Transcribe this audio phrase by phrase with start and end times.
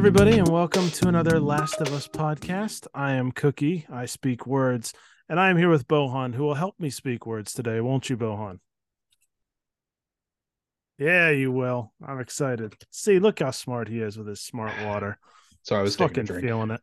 [0.00, 2.86] everybody, and welcome to another Last of Us podcast.
[2.94, 3.86] I am Cookie.
[3.92, 4.94] I speak words,
[5.28, 8.16] and I am here with Bohon, who will help me speak words today, won't you,
[8.16, 8.60] Bohon?
[10.96, 11.92] Yeah, you will.
[12.02, 12.76] I'm excited.
[12.90, 15.18] See, look how smart he is with his smart water.
[15.64, 16.46] So I was fucking taking a drink.
[16.46, 16.80] feeling it.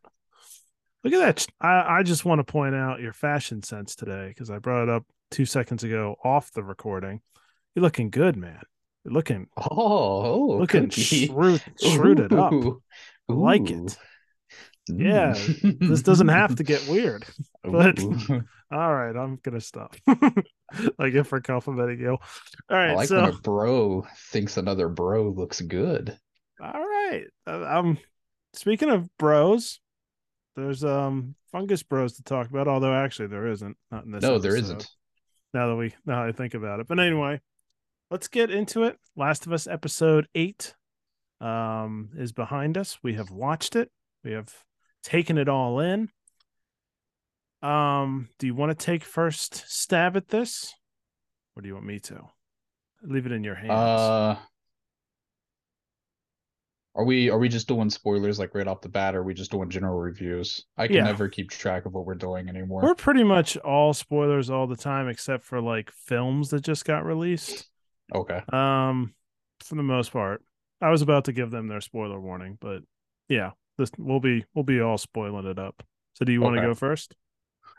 [1.02, 1.46] Look at that.
[1.60, 4.90] I, I just want to point out your fashion sense today because I brought it
[4.90, 7.20] up two seconds ago off the recording.
[7.74, 8.62] You're looking good, man.
[9.04, 11.26] Looking Oh, looking cookie.
[11.26, 12.52] shrewd, shrewded up.
[12.52, 12.82] Ooh.
[13.28, 13.96] Like it.
[14.90, 17.24] Yeah, This doesn't have to get weird.
[17.64, 18.42] but- Ooh.
[18.70, 19.96] All right, I'm gonna stop.
[20.98, 22.10] like if for complimenting you.
[22.10, 22.18] All
[22.70, 26.18] right, I like so when a bro thinks another bro looks good.
[26.60, 27.24] all right.
[27.46, 27.98] Uh, Um,
[28.52, 29.80] speaking of bros,
[30.54, 32.68] there's um fungus bros to talk about.
[32.68, 33.78] Although actually there isn't.
[33.90, 34.22] Not in this.
[34.22, 34.88] no, there episode, isn't.
[35.54, 37.40] Now that we now I think about it, but anyway,
[38.10, 38.96] let's get into it.
[39.16, 40.74] Last of Us episode eight
[41.40, 42.98] um is behind us.
[43.02, 43.90] We have watched it.
[44.24, 44.52] We have
[45.02, 46.08] taken it all in.
[47.62, 50.74] Um, do you want to take first stab at this,
[51.56, 52.22] or do you want me to?
[53.02, 53.70] Leave it in your hands.
[53.72, 54.36] Uh,
[56.96, 59.34] are we are we just doing spoilers like right off the bat, or are we
[59.34, 60.66] just doing general reviews?
[60.76, 61.04] I can Yeah.
[61.04, 62.82] never keep track of what we're doing anymore.
[62.82, 67.04] We're pretty much all spoilers all the time, except for like films that just got
[67.04, 67.68] released.
[68.14, 68.42] Okay.
[68.52, 69.14] Um,
[69.60, 70.42] for the most part,
[70.80, 72.82] I was about to give them their spoiler warning, but
[73.28, 75.82] yeah, this we'll be we'll be all spoiling it up.
[76.14, 76.60] So, do you want to Okay.
[76.60, 77.14] go first?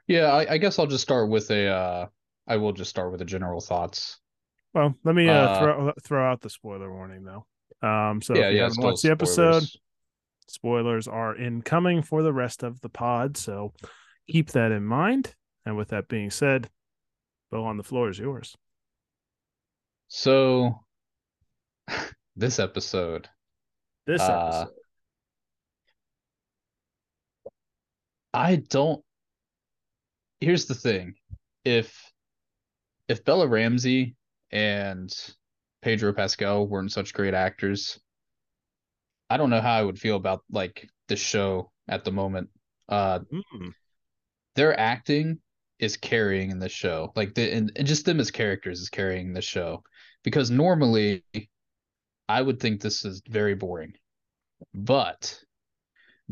[0.07, 2.07] Yeah, I, I guess I'll just start with a uh
[2.47, 4.19] I will just start with the general thoughts.
[4.73, 7.45] Well, let me uh, Uh, throw throw out the spoiler warning though.
[7.87, 9.79] Um, so yeah, if you yeah, haven't watched the episode, spoilers.
[10.47, 13.73] spoilers are incoming for the rest of the pod, so
[14.29, 15.35] keep that in mind.
[15.65, 16.69] And with that being said,
[17.51, 18.57] Bo, on the floor is yours.
[20.09, 20.83] So
[22.35, 23.29] this episode,
[24.05, 24.73] This Uh, episode.
[28.33, 29.03] I don't
[30.41, 31.15] Here's the thing.
[31.65, 32.11] If
[33.07, 34.15] if Bella Ramsey
[34.51, 35.11] and
[35.81, 37.99] Pedro Pascal weren't such great actors,
[39.29, 42.49] I don't know how I would feel about like the show at the moment.
[42.87, 43.73] Uh Mm.
[44.55, 45.39] their acting
[45.79, 47.11] is carrying in this show.
[47.15, 49.83] Like the and, and just them as characters is carrying the show.
[50.23, 51.23] Because normally
[52.27, 53.93] I would think this is very boring.
[54.73, 55.39] But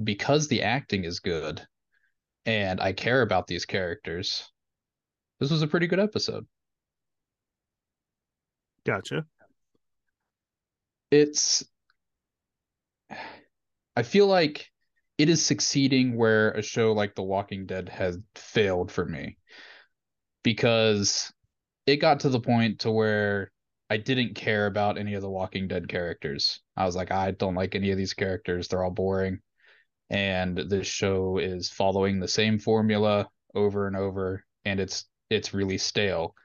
[0.01, 1.65] because the acting is good
[2.45, 4.47] and I care about these characters,
[5.39, 6.45] this was a pretty good episode.
[8.85, 9.25] Gotcha.
[11.11, 11.63] It's
[13.09, 14.69] I feel like
[15.17, 19.37] it is succeeding where a show like The Walking Dead has failed for me.
[20.43, 21.33] Because
[21.87, 23.51] it got to the point to where
[23.89, 26.61] I didn't care about any of the Walking Dead characters.
[26.75, 28.67] I was like, I don't like any of these characters.
[28.67, 29.39] They're all boring.
[30.09, 35.77] And this show is following the same formula over and over, and it's it's really
[35.77, 36.35] stale.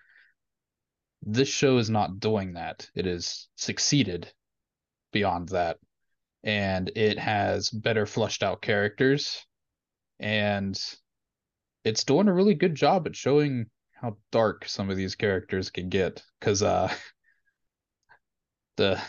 [1.23, 2.89] This show is not doing that.
[2.95, 4.33] It has succeeded
[5.13, 5.79] beyond that.
[6.43, 9.47] And it has better fleshed out characters.
[10.19, 10.81] And
[11.85, 15.89] it's doing a really good job at showing how dark some of these characters can
[15.89, 16.23] get.
[16.41, 16.93] Cause uh
[18.77, 19.01] the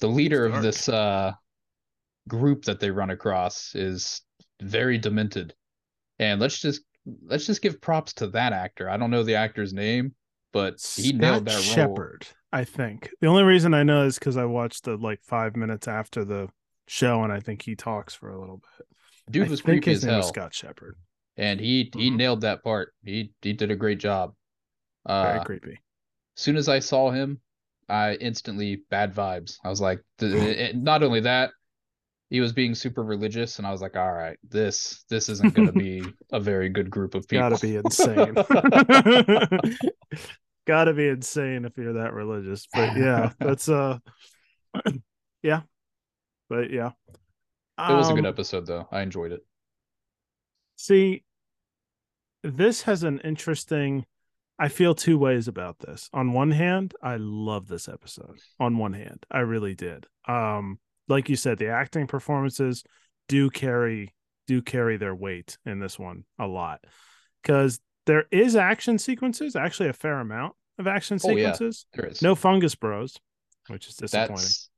[0.00, 1.32] the leader of this uh
[2.28, 4.20] group that they run across is
[4.60, 5.54] very demented.
[6.18, 6.82] And let's just
[7.24, 8.90] let's just give props to that actor.
[8.90, 10.14] I don't know the actor's name,
[10.52, 12.08] but he nailed that role.
[12.52, 13.10] I think.
[13.20, 16.48] The only reason I know is because I watched the like five minutes after the
[16.88, 18.86] show, and I think he talks for a little bit.
[19.30, 20.18] Dude I was think creepy his as name hell.
[20.20, 20.96] was Scott Shepherd.
[21.36, 22.16] and he he Mhm.
[22.16, 22.94] nailed that part.
[23.04, 24.34] He he did a great job.
[25.06, 25.80] Very Uh, creepy.
[26.34, 27.40] soon as I saw him,
[27.88, 29.58] I instantly bad vibes.
[29.64, 31.50] I was like, th- not only that,
[32.30, 35.66] he was being super religious, and I was like, all right, this this isn't going
[35.66, 36.02] to be
[36.32, 37.50] a very good group of people.
[37.50, 38.34] Gotta be insane.
[40.66, 42.66] Gotta be insane if you're that religious.
[42.72, 43.98] But yeah, that's uh,
[45.42, 45.62] yeah,
[46.48, 46.90] but yeah,
[47.88, 48.88] it was a good Um, episode though.
[48.90, 49.44] I enjoyed it.
[50.76, 51.24] See,
[52.42, 54.06] this has an interesting.
[54.58, 56.08] I feel two ways about this.
[56.12, 58.38] On one hand, I love this episode.
[58.58, 60.06] On one hand, I really did.
[60.26, 62.82] Um, like you said, the acting performances
[63.28, 64.14] do carry
[64.46, 66.80] do carry their weight in this one a lot
[67.42, 71.86] because there is action sequences, actually a fair amount of action sequences.
[71.86, 72.02] Oh, yeah.
[72.02, 72.22] There is.
[72.22, 73.16] No fungus bros,
[73.68, 74.36] which is disappointing.
[74.36, 74.70] that's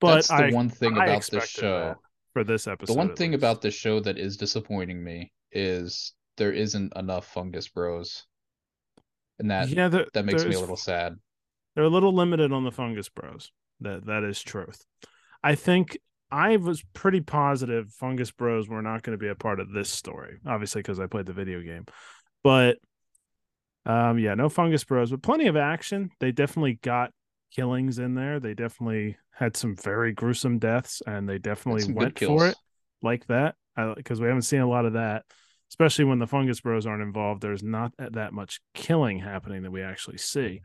[0.00, 1.94] but that's the I one thing I about this show.
[2.32, 2.92] for this episode.
[2.92, 3.40] The one thing least.
[3.40, 8.26] about this show that is disappointing me is there isn't enough fungus bros.
[9.38, 11.16] And that yeah, there, that makes me a little sad.
[11.74, 13.50] They're a little limited on the fungus bros.
[13.80, 14.84] That that is truth.
[15.42, 15.98] I think
[16.32, 19.90] I was pretty positive Fungus Bros were not going to be a part of this
[19.90, 21.84] story, obviously because I played the video game.
[22.42, 22.78] But
[23.84, 26.10] um, yeah, no Fungus Bros, but plenty of action.
[26.20, 27.10] They definitely got
[27.54, 28.40] killings in there.
[28.40, 32.56] They definitely had some very gruesome deaths, and they definitely went for it
[33.02, 33.54] like that
[33.96, 35.24] because we haven't seen a lot of that.
[35.72, 39.80] Especially when the Fungus Bros aren't involved, there's not that much killing happening that we
[39.80, 40.60] actually see.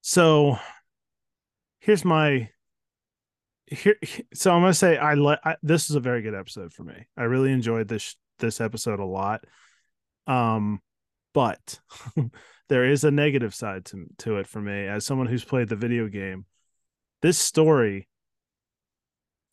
[0.00, 0.58] So
[1.80, 2.48] here's my
[3.66, 3.98] here
[4.32, 7.06] so i'm gonna say i let this is a very good episode for me.
[7.18, 9.44] I really enjoyed this this episode a lot.
[10.26, 10.80] Um
[11.34, 11.78] but
[12.70, 14.86] there is a negative side to, to it for me.
[14.86, 16.46] As someone who's played the video game
[17.20, 18.08] this story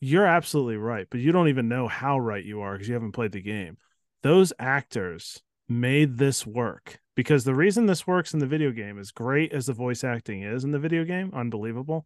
[0.00, 3.12] you're absolutely right but you don't even know how right you are because you haven't
[3.12, 3.76] played the game
[4.24, 9.12] those actors made this work because the reason this works in the video game is
[9.12, 12.04] great as the voice acting is in the video game unbelievable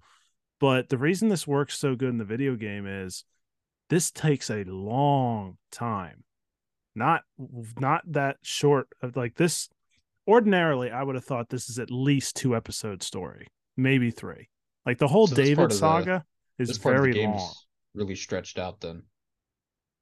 [0.60, 3.24] but the reason this works so good in the video game is
[3.88, 6.24] this takes a long time.
[6.94, 7.22] Not
[7.78, 9.68] not that short of like this
[10.26, 14.48] ordinarily I would have thought this is at least two episode story, maybe three.
[14.84, 16.24] Like the whole so David saga
[16.56, 17.52] the, is very long.
[17.94, 19.02] Really stretched out then.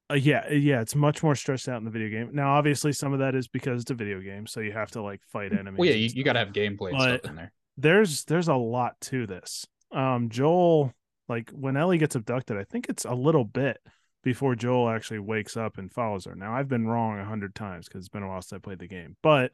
[0.08, 2.30] Uh, yeah, yeah, it's much more stressed out in the video game.
[2.32, 5.02] Now, obviously, some of that is because it's a video game, so you have to
[5.02, 5.78] like fight enemies.
[5.78, 7.52] Well, yeah, you, you got to have gameplay and stuff in there.
[7.76, 10.92] There's there's a lot to this um Joel
[11.28, 13.78] like when Ellie gets abducted, I think it's a little bit
[14.22, 16.34] before Joel actually wakes up and follows her.
[16.34, 18.78] Now I've been wrong a hundred times because it's been a while since I played
[18.78, 19.52] the game, but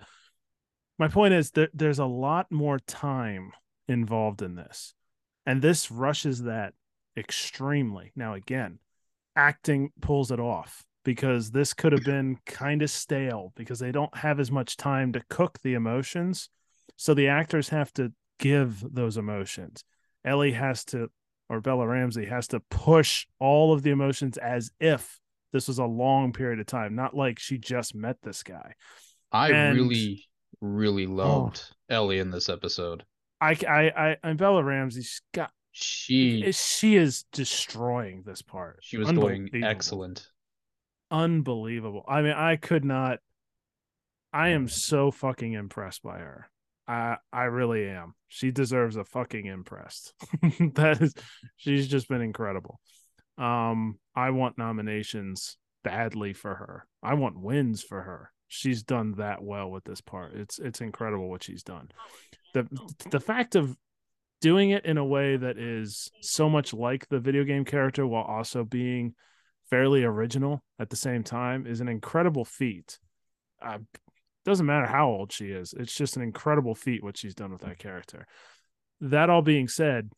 [0.99, 3.53] my point is that there's a lot more time
[3.89, 4.95] involved in this,
[5.47, 6.75] and this rushes that
[7.17, 8.13] extremely.
[8.15, 8.79] Now again,
[9.37, 14.17] acting pulls it off because this could have been kind of stale because they don't
[14.17, 16.49] have as much time to cook the emotions,
[16.97, 19.85] so the actors have to give those emotions
[20.25, 21.11] Ellie has to,
[21.49, 25.19] or Bella Ramsey has to push all of the emotions as if
[25.53, 28.75] this was a long period of time, not like she just met this guy.
[29.31, 30.25] I and, really,
[30.61, 31.11] really oh.
[31.11, 33.05] loved oh, Ellie in this episode.
[33.41, 38.81] I, I, I, and Bella Ramsey she's got she, she is destroying this part.
[38.83, 40.29] She was doing excellent,
[41.11, 42.05] unbelievable.
[42.07, 43.19] I mean, I could not.
[44.33, 46.51] I am so fucking impressed by her.
[46.87, 48.15] I I really am.
[48.29, 50.15] She deserves a fucking impressed.
[50.75, 51.15] that is
[51.57, 52.81] she's just been incredible.
[53.39, 56.87] Um I want nominations badly for her.
[57.03, 58.31] I want wins for her.
[58.49, 60.35] She's done that well with this part.
[60.35, 61.91] It's it's incredible what she's done.
[62.53, 62.67] The
[63.11, 63.77] the fact of
[64.43, 68.25] doing it in a way that is so much like the video game character while
[68.25, 69.15] also being
[69.71, 72.99] fairly original at the same time is an incredible feat.
[73.65, 73.79] Uh,
[74.45, 75.73] doesn't matter how old she is.
[75.79, 78.27] It's just an incredible feat what she's done with that character.
[79.01, 80.11] That all being said,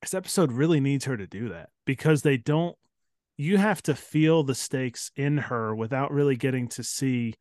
[0.00, 2.76] this episode really needs her to do that because they don't
[3.36, 7.34] you have to feel the stakes in her without really getting to see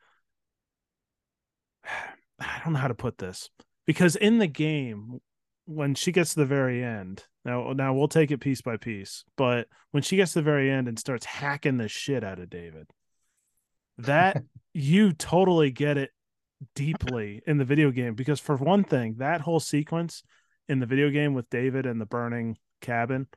[2.40, 3.50] I don't know how to put this.
[3.86, 5.22] Because in the game
[5.66, 9.24] when she gets to the very end, now now we'll take it piece by piece,
[9.36, 12.50] but when she gets to the very end and starts hacking the shit out of
[12.50, 12.88] David,
[13.98, 16.12] that you totally get it
[16.74, 20.24] deeply in the video game because for one thing, that whole sequence
[20.68, 23.28] in the video game with David and the burning cabin,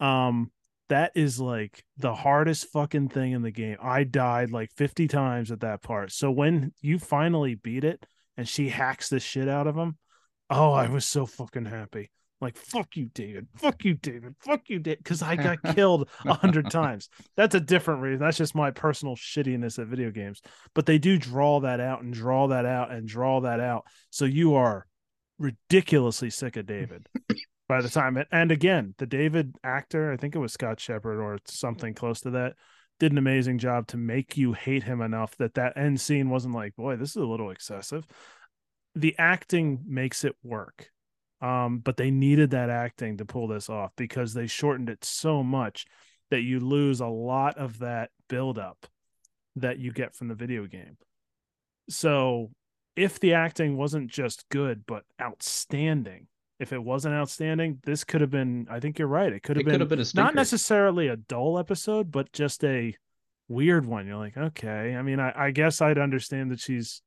[0.00, 0.50] um,
[0.88, 3.76] that is like the hardest fucking thing in the game.
[3.80, 6.12] I died like 50 times at that part.
[6.12, 9.98] So when you finally beat it and she hacks the shit out of him,
[10.50, 12.10] oh, I was so fucking happy.
[12.40, 13.48] Like fuck you david.
[13.56, 14.36] Fuck you david.
[14.38, 17.08] Fuck you david because i got killed a hundred times.
[17.36, 18.20] That's a different reason.
[18.20, 20.40] That's just my personal shittiness at video games.
[20.72, 23.86] But they do draw that out and draw that out and draw that out.
[24.10, 24.86] So you are
[25.38, 27.06] ridiculously sick of david
[27.68, 31.20] by the time it, and again the david actor i think it was scott shepherd
[31.20, 32.54] or something close to that
[32.98, 36.52] did an amazing job to make you hate him enough that that end scene wasn't
[36.52, 38.04] like boy this is a little excessive
[39.00, 40.90] the acting makes it work
[41.40, 45.42] um, but they needed that acting to pull this off because they shortened it so
[45.42, 45.86] much
[46.30, 48.86] that you lose a lot of that buildup
[49.56, 50.96] that you get from the video game.
[51.88, 52.50] So
[52.96, 56.26] if the acting wasn't just good but outstanding,
[56.58, 58.66] if it wasn't outstanding, this could have been.
[58.68, 59.32] I think you're right.
[59.32, 62.32] It could have it been, could have been a not necessarily a dull episode, but
[62.32, 62.96] just a
[63.46, 64.08] weird one.
[64.08, 64.96] You're like, okay.
[64.96, 67.00] I mean, I, I guess I'd understand that she's,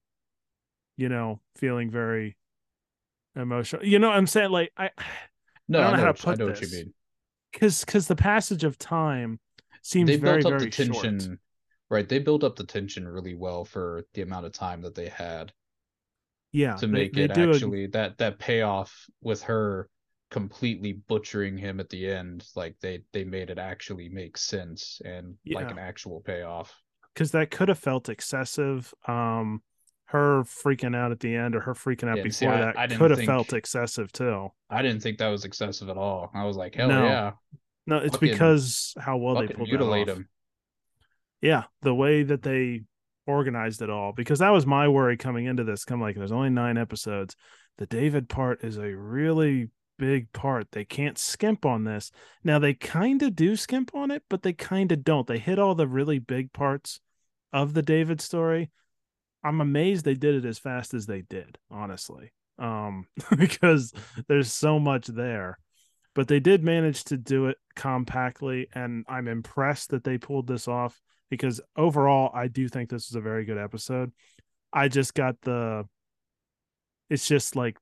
[1.02, 2.38] you know, feeling very
[3.36, 3.84] emotional.
[3.84, 4.52] You know what I'm saying?
[4.52, 4.92] Like I,
[5.68, 6.62] no, I don't know, I know how to put I know this.
[6.62, 6.94] what you mean.
[7.52, 9.40] Because because the passage of time
[9.82, 11.40] seems they very built up very the tension, short.
[11.90, 15.10] Right, they built up the tension really well for the amount of time that they
[15.10, 15.52] had.
[16.54, 17.90] Yeah, to make they, it they actually a...
[17.90, 19.90] that that payoff with her
[20.30, 25.36] completely butchering him at the end, like they they made it actually make sense and
[25.50, 26.74] like an actual payoff.
[27.14, 28.94] because that could have felt excessive.
[29.08, 29.64] Um,
[30.12, 32.62] her freaking out at the end or her freaking out Yeah, and see, before I-
[32.66, 34.50] that I didn't could have think- felt excessive too.
[34.70, 36.30] I didn't think that was excessive at all.
[36.34, 37.32] I was like, hell No, yeah,
[37.88, 40.18] No, it's Fucking- because how well they pulled mutilate that off.
[40.20, 40.30] him.
[41.42, 42.82] Yeah, the way that they
[43.26, 44.12] organized it all.
[44.14, 45.86] Because that was my worry coming into this.
[45.86, 47.36] Come like, there's only nine episodes.
[47.78, 50.68] The David part is a really big part.
[50.72, 52.12] They can't skimp on this.
[52.44, 55.26] Now they kind of do skimp on it, but they kind of don't.
[55.28, 57.00] They hit all the really big parts
[57.54, 58.70] of the David story.
[59.44, 62.32] I'm amazed they did it as fast as they did, honestly.
[62.60, 63.08] Um,
[63.38, 63.94] because
[64.28, 65.58] there's so much there.
[66.14, 70.68] But they did manage to do it compactly, and I'm impressed that they pulled this
[70.68, 74.12] off because overall, I do think this is a very good episode.
[74.74, 75.86] I just got the
[77.10, 77.78] it's just like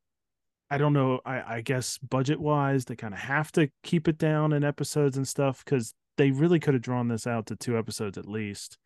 [0.72, 4.20] I don't know, I, I guess budget wise, they kind of have to keep it
[4.20, 7.78] down in episodes and stuff because they really could have drawn this out to two
[7.78, 8.78] episodes at least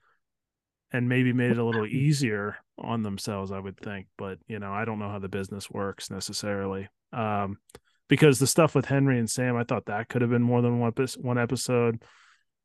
[0.94, 4.08] and maybe made it a little easier on themselves, I would think.
[4.18, 6.88] But you know, I don't know how the business works necessarily.
[7.12, 7.58] Um,
[8.10, 10.80] because the stuff with Henry and Sam, I thought that could have been more than
[10.80, 12.04] one one episode.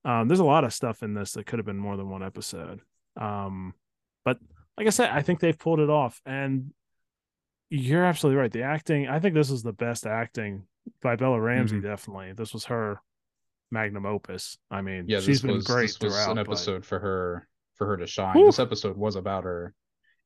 [0.04, 2.22] Um, there's a lot of stuff in this that could have been more than one
[2.22, 2.80] episode.
[3.20, 3.74] Um,
[4.24, 4.38] but
[4.76, 6.72] like I said, I think they've pulled it off, and
[7.70, 8.50] you're absolutely right.
[8.52, 10.64] The acting, I think this is the best acting
[11.02, 11.76] by Bella Ramsey.
[11.76, 11.82] Mhm.
[11.82, 13.00] Definitely, this was her
[13.70, 14.56] magnum opus.
[14.70, 16.30] I mean, Yeah, she's this been was great this was throughout.
[16.30, 18.34] an but episode for her for her to shine.
[18.34, 18.46] Whew.
[18.46, 19.74] This episode was about her,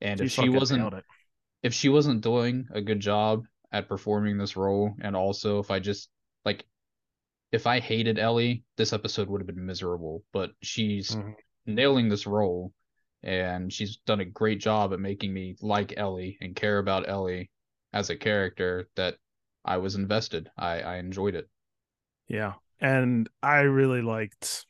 [0.03, 0.95] and she if she wasn't
[1.63, 5.81] if she wasn't doing a good job at performing this role, and also if I
[5.81, 6.11] just
[6.45, 6.65] like
[7.53, 10.25] if I hated Ellie, this episode would have been miserable.
[10.33, 11.37] But she's Mhm.
[11.67, 12.73] nailing this role,
[13.23, 17.51] and she's done a great job at making me like Ellie and care about Ellie
[17.93, 19.17] as a character that
[19.65, 20.51] I was invested.
[20.59, 21.49] I I enjoyed it.
[22.29, 22.55] Yeah.
[22.81, 24.67] And I really liked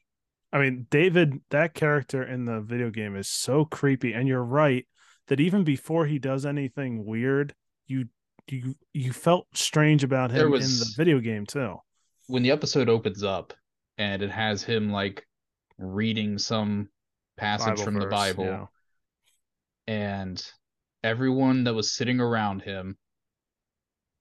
[0.53, 4.12] I mean, David, that character in the video game is so creepy.
[4.15, 4.87] And you're right
[5.29, 7.55] that even before he does anything weird,
[7.87, 8.07] you
[8.50, 11.76] you you felt strange about him There in the video game too.
[12.26, 13.52] when the episode opens up
[13.99, 15.26] and it has him like
[15.79, 16.88] reading some
[17.37, 18.67] passage Bible from the Bible yeah.
[19.87, 20.45] and
[21.05, 22.97] everyone that was sitting around him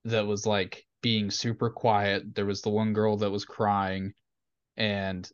[0.05, 4.13] that was like being super quiet there was the one girl that was crying
[4.77, 5.29] and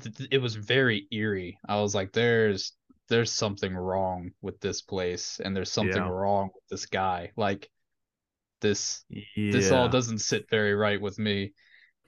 [0.00, 2.72] th- it was very eerie i was like there's
[3.08, 6.08] there's something wrong with this place and there's something Yeah.
[6.08, 7.70] wrong with this guy like
[8.60, 9.22] this Yeah.
[9.52, 11.52] this all doesn't sit very right with me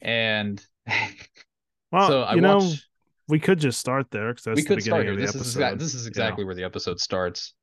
[0.03, 0.65] and
[1.93, 2.89] well, so I you know, watch.
[3.29, 5.15] we could just start there because that's we the could beginning start here.
[5.15, 5.47] of the This episode.
[5.47, 7.55] is exactly this is exactly where the episode starts.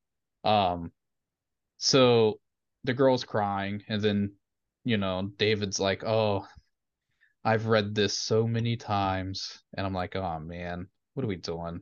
[0.43, 0.91] Um,
[1.77, 2.39] so
[2.83, 4.33] the girl's crying, and then
[4.83, 6.45] you know David's like, "Oh,
[7.45, 11.81] I've read this so many times," and I'm like, "Oh man, what are we doing?"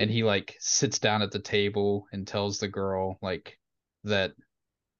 [0.00, 3.58] And he like sits down at the table and tells the girl like
[4.04, 4.32] that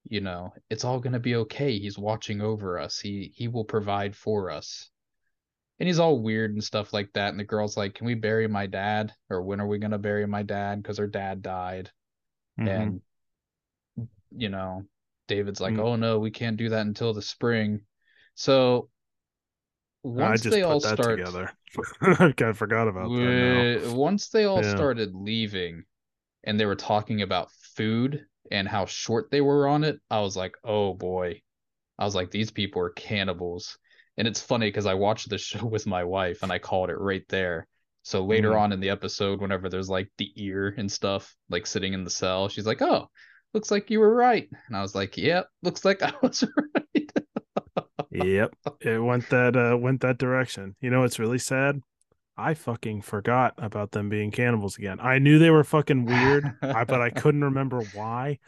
[0.05, 1.77] you know it's all gonna be okay.
[1.79, 2.99] He's watching over us.
[2.99, 4.89] He he will provide for us.
[5.79, 7.29] And he's all weird and stuff like that.
[7.29, 9.11] And the girl's like can we bury my dad?
[9.31, 10.81] Or when are we gonna bury my dad?
[10.83, 11.89] Because her dad died.
[12.59, 12.69] Mhm.
[12.69, 13.01] and
[14.35, 14.83] you know
[15.27, 15.79] david's like Mm.
[15.79, 17.81] oh no we can't do that until the spring.
[18.35, 18.90] So
[20.03, 21.51] once just they all put that start together.
[22.01, 23.67] I kind of forgot about that.
[23.79, 24.63] Wh- once they all Yeah.
[24.63, 25.83] started leaving
[26.43, 30.37] and they were talking about food and how short they were on it, I was
[30.37, 31.41] like, oh boy.
[31.99, 33.77] I was like, these people are cannibals.
[34.17, 36.99] And it's funny because I watched the show with my wife and I called it
[36.99, 37.67] right there.
[38.03, 38.57] So later Mhm.
[38.57, 42.09] on in the episode, whenever there's like the ear and stuff, like sitting in the
[42.11, 43.09] cell, she's like, oh,
[43.53, 44.49] looks like you were right.
[44.67, 47.11] And I was like, yep, looks like I was right.
[48.11, 48.53] Yep.
[48.81, 50.75] It went that uh went that direction.
[50.81, 51.81] You know it's really sad?
[52.37, 54.99] I fucking forgot about them being cannibals again.
[54.99, 58.39] I knew they were fucking weird I, but i couldn't remember why.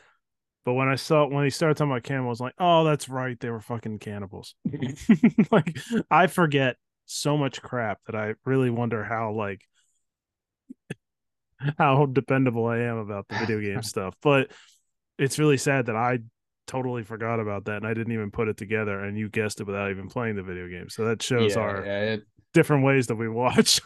[0.66, 3.50] But when i saw when he started talking about cannibals like oh that's right they
[3.50, 4.56] were fucking cannibals.
[5.52, 5.78] Like
[6.10, 9.62] i forget so much crap that i really wonder how like
[11.78, 14.16] how dependable i am about the video game stuff.
[14.22, 14.52] But
[15.18, 16.20] it's really sad that i
[16.68, 19.68] totally forgot about that and I didn't even put it together and you guessed it
[19.68, 20.90] without even playing the video game.
[20.90, 23.82] So that shows Yeah, our yeah, it- different ways that we watch.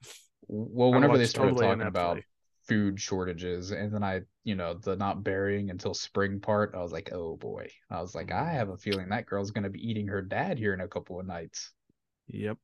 [0.48, 2.20] well, whenever they started totally talking about
[2.68, 6.92] food shortages and then I, you know, the not burying until spring part, I was
[6.92, 7.68] like, oh boy.
[7.90, 8.52] I was like, I mm.
[8.52, 11.26] have a feeling that girl's gonna be eating her dad here in a couple of
[11.26, 11.72] nights.
[12.28, 12.58] Yep.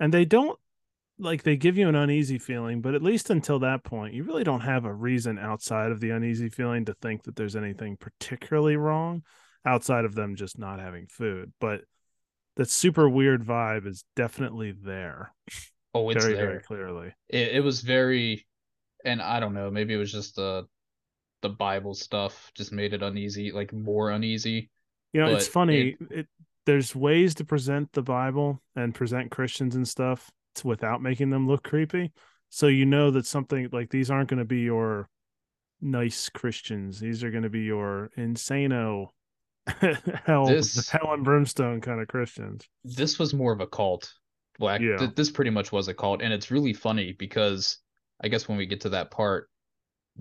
[0.00, 0.58] And they don't
[1.22, 4.44] like they give you an uneasy feeling, but at least until that point, you really
[4.44, 8.76] don't have a reason outside of the uneasy feeling to think that there's anything particularly
[8.76, 9.22] wrong
[9.64, 11.52] outside of them just not having food.
[11.60, 11.82] But
[12.56, 15.32] that super weird vibe is definitely there.
[15.94, 16.46] Oh, it's very there.
[16.46, 17.12] very clearly.
[17.28, 18.46] It, it was very,
[19.04, 19.70] and I don't know.
[19.70, 20.66] Maybe it was just the
[21.42, 24.70] the Bible stuff just made it uneasy, like more uneasy.
[25.12, 25.96] You know, it's funny.
[26.10, 26.26] It,
[26.66, 30.30] there's ways to present the Bible and present Christians and stuff
[30.64, 32.12] without making them look creepy.
[32.50, 35.08] So you know that something like these aren't going to be your
[35.80, 37.00] nice Christians.
[37.00, 39.06] These are going to be your insano
[40.24, 42.68] hell This- hell and brimstone kind of Christians.
[42.84, 44.12] This was more of a cult.
[44.58, 44.80] Black.
[44.80, 44.96] Yeah.
[44.98, 47.78] th- this pretty much was a cult, and it's really funny because
[48.22, 49.48] I guess when we get to that part,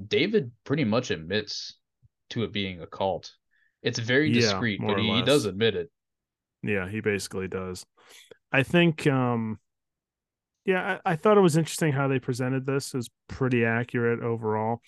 [0.07, 1.75] David pretty much admits
[2.29, 3.31] to it being a cult.
[3.83, 5.91] It's very discreet, more but he, he does admit it.
[6.63, 7.85] Yeah, he basically does.
[8.51, 9.59] I think um
[10.65, 12.93] yeah, I, I thought it was interesting how they presented this.
[12.93, 14.81] It was pretty accurate overall.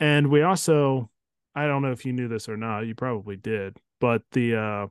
[0.00, 1.10] And we also
[1.54, 4.86] I don't know if you knew this or not, you probably did, but the uh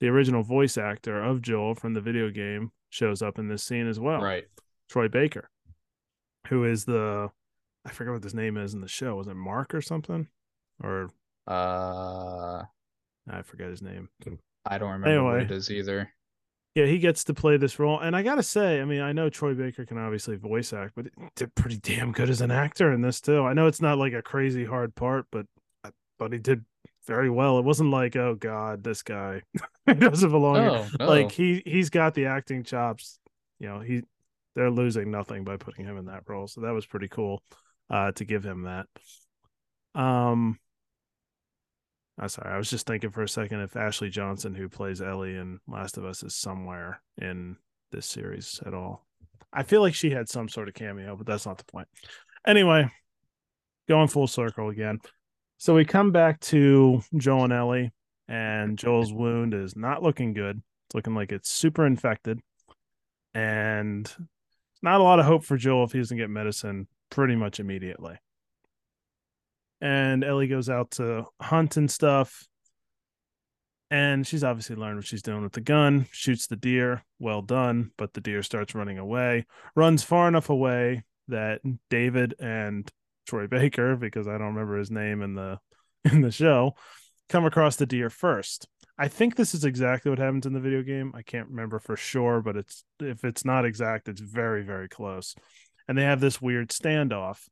[0.00, 3.88] the original voice actor of Joel from the video game shows up in this scene
[3.88, 4.20] as well.
[4.20, 4.46] Right.
[4.88, 5.50] Troy Baker,
[6.48, 7.30] who is the
[7.84, 9.16] I forget what his name is in the show.
[9.16, 10.28] Was it Mark or something?
[10.82, 11.10] Or
[11.46, 12.62] Uh,
[13.28, 14.08] I forget his name.
[14.64, 16.12] I don't remember what it is either.
[16.78, 17.98] Yeah, he gets to play this role.
[17.98, 20.92] And I got to say, I mean, I know Troy Baker can obviously voice act,
[20.94, 23.42] but did pretty damn good as an actor in this, too.
[23.42, 25.46] I know it's not like a crazy hard part, but
[25.82, 26.64] I thought he did
[27.04, 27.58] very well.
[27.58, 29.42] It wasn't like, oh, God, this guy
[29.86, 30.70] doesn't belong here.
[30.70, 31.08] Oh, no.
[31.08, 33.18] Like, he, he's got the acting chops.
[33.58, 34.02] You know, he
[34.54, 36.46] they're losing nothing by putting him in that role.
[36.46, 37.42] So that was pretty cool
[37.90, 38.86] uh, to give him that.
[40.00, 40.60] Um,
[42.18, 42.52] I'm sorry.
[42.52, 45.98] I was just thinking for a second if Ashley Johnson, who plays Ellie in Last
[45.98, 47.56] of Us, is somewhere in
[47.92, 49.06] this series at all.
[49.52, 51.86] I feel like she had some sort of cameo, but that's not the point.
[52.46, 52.90] Anyway,
[53.88, 54.98] going full circle again.
[55.58, 57.92] So we come back to Joel and Ellie,
[58.26, 60.60] and Joel's wound is not looking good.
[60.86, 62.40] It's looking like it's super infected.
[63.32, 64.12] And
[64.82, 68.18] not a lot of hope for Joel if he doesn't get medicine pretty much immediately
[69.80, 72.46] and Ellie goes out to hunt and stuff.
[73.90, 77.92] And she's obviously learned what she's doing with the gun, shoots the deer, well done,
[77.96, 82.90] but the deer starts running away, runs far enough away that David and
[83.26, 85.58] Troy Baker, because I don't remember his name in the
[86.12, 86.74] in the show,
[87.28, 88.68] come across the deer first.
[88.98, 91.12] I think this is exactly what happens in the video game.
[91.14, 95.34] I can't remember for sure, but it's if it's not exact, it's very, very close.
[95.86, 97.46] And they have this weird standoff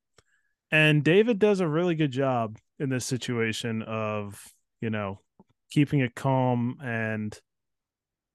[0.71, 4.43] and David does a really good job in this situation of,
[4.81, 5.21] you know,
[5.71, 7.39] keeping it calm and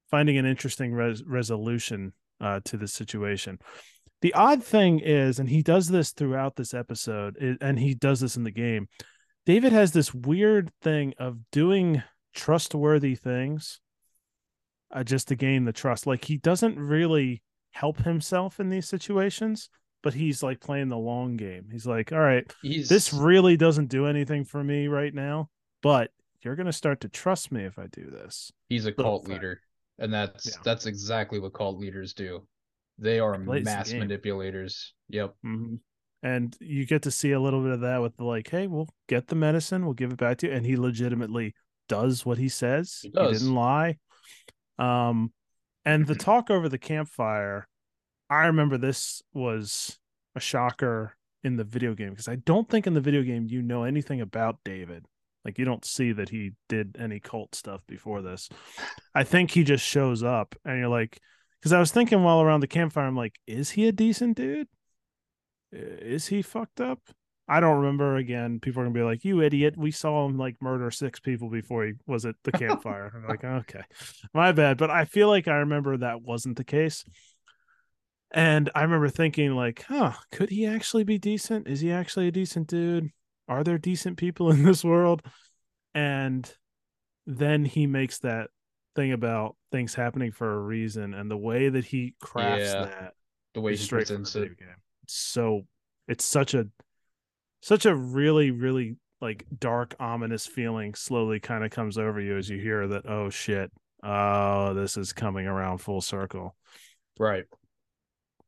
[0.10, 3.60] finding an interesting res- resolution uh, to the situation.
[4.22, 8.38] The odd thing is, and he does this throughout this episode, and he does this
[8.38, 8.88] in the game.
[9.46, 13.80] David has this weird thing of doing trustworthy things
[14.92, 16.06] uh, just to gain the trust.
[16.06, 17.42] Like he doesn't really
[17.72, 19.70] help himself in these situations,
[20.04, 21.68] but he's like playing the long game.
[21.72, 25.50] He's like, all right, He's this really doesn't do anything for me right now,
[25.82, 26.12] but
[26.42, 28.52] you're going to start to trust me if I do this.
[28.70, 29.62] he's a cult leader,
[30.00, 30.54] and that's Yeah.
[30.64, 32.48] that's exactly what cult leaders do.
[32.98, 34.94] They are plays the mass manipulators.
[35.10, 35.36] Yep.
[35.44, 35.76] hmm
[36.24, 38.90] And you get to see a little bit of that with the like, hey, we'll
[39.08, 40.54] get the medicine, we'll give it back to you.
[40.54, 41.54] And he legitimately
[41.90, 43.00] does what he says.
[43.02, 43.40] He does.
[43.40, 43.98] didn't lie.
[44.78, 45.32] Um,
[45.86, 47.68] and the talk over the campfire,
[48.32, 50.00] I remember this was
[50.36, 53.62] a shocker in the video game because I don't think in the video game you
[53.62, 55.06] know anything about David.
[55.44, 58.48] Like you don't see that he did any cult stuff before this.
[59.14, 61.20] I think he just shows up and you're like,
[61.60, 64.70] because I was thinking while around the campfire, I'm like, is he a decent dude?
[65.74, 67.00] Is he fucked up?
[67.50, 68.16] I don't remember.
[68.16, 69.76] Again, people are gonna be like, "You idiot!
[69.78, 73.44] We saw him like murder six people before he was at the campfire." I'm like,
[73.44, 73.82] okay,
[74.34, 74.78] my bad.
[74.78, 77.04] But I feel like I remember that wasn't the case.
[78.34, 81.68] And I remember thinking, like, huh, could he actually be decent?
[81.68, 83.10] Is he actually a decent dude?
[83.48, 85.22] Are there decent people in this world?
[85.94, 86.50] And
[87.28, 88.50] then he makes that
[88.96, 92.86] thing about things happening for a reason and the way that he crafts Yeah.
[92.86, 93.14] that
[93.54, 94.68] The way he straight from the presents it.
[95.08, 95.66] so
[96.08, 96.68] it's such a
[97.62, 102.50] such a really, really like dark, ominous feeling slowly kind of comes over you as
[102.50, 103.72] you hear that, oh shit,
[104.04, 106.56] oh, this is coming around full circle.
[107.20, 107.46] Right.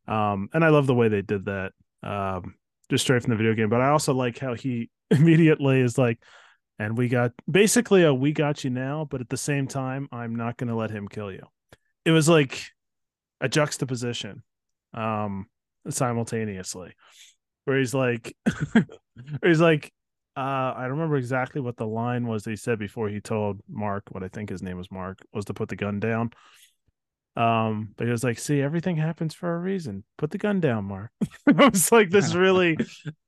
[0.07, 1.71] Um, and I love the way they did that.
[2.01, 2.55] Um,
[2.89, 3.69] just straight from the video game.
[3.69, 6.19] But I also like how he immediately is like,
[6.79, 10.35] and we got basically a we got you now, but at the same time, I'm
[10.35, 11.43] not gonna let him kill you.
[12.05, 12.65] It was like
[13.41, 14.43] a juxtaposition,
[14.93, 15.47] um,
[15.89, 16.93] simultaneously.
[17.65, 18.35] Where he's like
[18.73, 18.85] where
[19.43, 19.93] he's like,
[20.35, 24.03] Uh, I remember exactly what the line was that he said before he told Mark,
[24.11, 26.31] what I think his name was Mark, was to put the gun down.
[27.35, 30.03] Um, but he was like, "See, everything happens for a reason.
[30.17, 31.11] Put the gun down, Mark."
[31.47, 32.77] it was like this really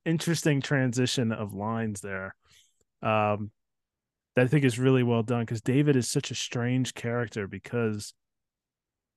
[0.06, 2.36] interesting transition of lines there.
[3.02, 3.52] Um,
[4.36, 8.14] that I think is really well done because David is such a strange character because,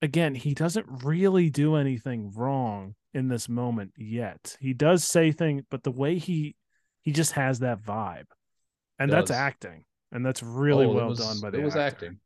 [0.01, 4.57] again, he doesn't really do anything wrong in this moment yet.
[4.61, 6.57] He does say things, but the way he
[7.03, 8.27] he just has that vibe,
[8.99, 11.61] and that's acting, and that's really oh, well was, done by the.
[11.61, 12.07] It was actor.
[12.07, 12.21] acting,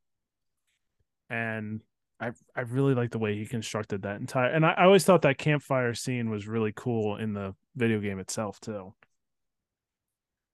[1.31, 1.81] and
[2.23, 4.51] I I really like the way he constructed that entire.
[4.51, 8.19] And I, I always thought that campfire scene was really cool in the video game
[8.21, 8.95] itself too.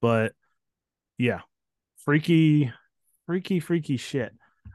[0.01, 0.33] But
[1.19, 1.41] yeah,
[2.05, 2.73] freaky,
[3.27, 4.33] freaky, freaky shit.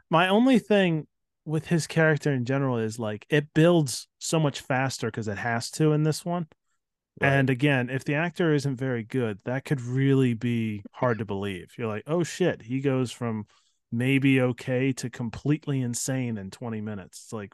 [0.09, 1.07] My only thing
[1.45, 5.71] with his character in general is like it builds so much faster because it has
[5.71, 6.47] to in this one.
[7.19, 7.33] Right.
[7.33, 11.73] And again, if the actor isn't very good, that could really be hard to believe.
[11.77, 13.45] You're like, oh shit, he goes from
[13.93, 17.25] maybe okay to completely insane in 20 minutes.
[17.25, 17.53] It's like,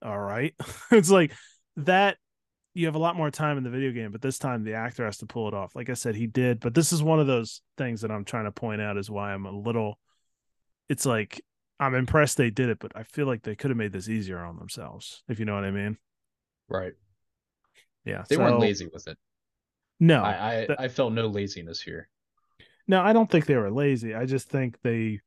[0.00, 0.54] all right.
[0.92, 1.32] it's like
[1.76, 2.16] that
[2.72, 5.04] you have a lot more time in the video game, but this time the actor
[5.04, 5.74] has to pull it off.
[5.74, 8.44] Like I said, he did, but this is one of those things that I'm trying
[8.44, 9.98] to point out is why I'm a little
[10.88, 11.42] it's like
[11.80, 14.38] I'm impressed they did it, but I feel like they could have made this easier
[14.38, 15.96] on themselves, if you know what I mean.
[16.68, 16.92] Right.
[18.04, 18.22] Yeah.
[18.28, 19.18] They so, weren't lazy with it.
[19.98, 20.22] No.
[20.22, 22.08] I I, I felt no laziness here.
[22.86, 24.14] No, I don't think they were lazy.
[24.14, 25.20] I just think they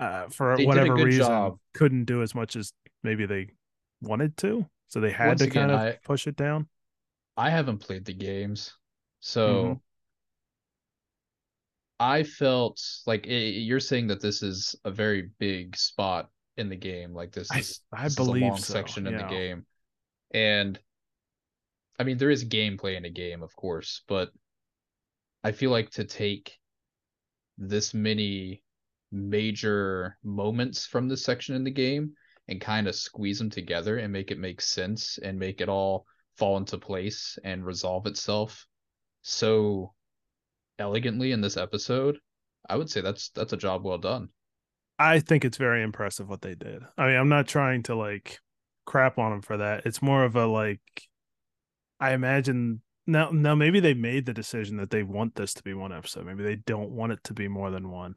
[0.00, 1.58] uh, for they whatever reason job.
[1.74, 2.72] couldn't do as much as
[3.04, 3.48] maybe they
[4.00, 4.66] wanted to.
[4.88, 6.66] So they had Once to again, kind of I, push it down.
[7.36, 8.72] I haven't played the games,
[9.20, 9.72] so mm-hmm.
[12.00, 16.76] I felt like it, you're saying that this is a very big spot in the
[16.76, 17.14] game.
[17.14, 19.12] Like this is, I, I this believe is a long so, section yeah.
[19.12, 19.66] in the game,
[20.32, 20.78] and
[21.98, 24.30] I mean there is gameplay in a game, of course, but
[25.44, 26.58] I feel like to take
[27.58, 28.64] this many
[29.12, 32.12] major moments from this section in the game
[32.48, 36.06] and kind of squeeze them together and make it make sense and make it all
[36.36, 38.66] fall into place and resolve itself
[39.22, 39.92] so
[40.78, 42.16] elegantly in this episode
[42.68, 44.28] i would say that's that's a job well done.
[44.98, 46.82] I think it's very impressive what they did.
[46.98, 48.38] I mean i'm not trying to like
[48.84, 49.86] crap on them for that.
[49.86, 50.80] It's more of a like
[51.98, 55.74] i imagine now now maybe they made the decision that they want this to be
[55.74, 56.26] one episode.
[56.26, 58.14] Maybe they don't want it to be more than one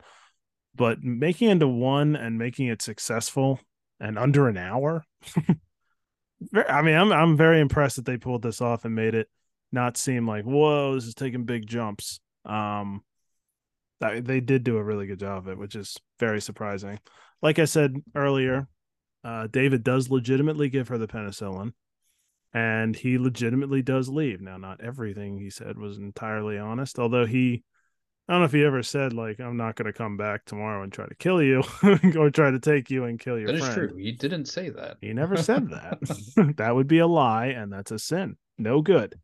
[0.75, 3.59] but making into one and making it successful
[3.99, 5.03] and under an hour.
[6.67, 9.29] I mean, I'm I'm very impressed that they pulled this off and made it
[9.71, 12.19] not seem like whoa, this is taking big jumps.
[12.45, 13.03] Um,
[13.99, 16.99] they did do a really good job of it, which is very surprising.
[17.41, 18.67] Like I said earlier,
[19.23, 21.71] uh, David does legitimately give her the penicillin,
[22.53, 24.41] and he legitimately does leave.
[24.41, 27.63] Now, not everything he said was entirely honest, although he
[28.27, 30.81] I don't know if he ever said like I'm not going to come back tomorrow
[30.83, 31.61] and try to kill you
[32.17, 33.71] or try to take you and kill your that friend.
[33.71, 33.97] Is true.
[33.97, 34.97] He didn't say that.
[35.01, 35.99] He never said that.
[36.57, 38.37] that would be a lie and that's a sin.
[38.57, 39.19] No good.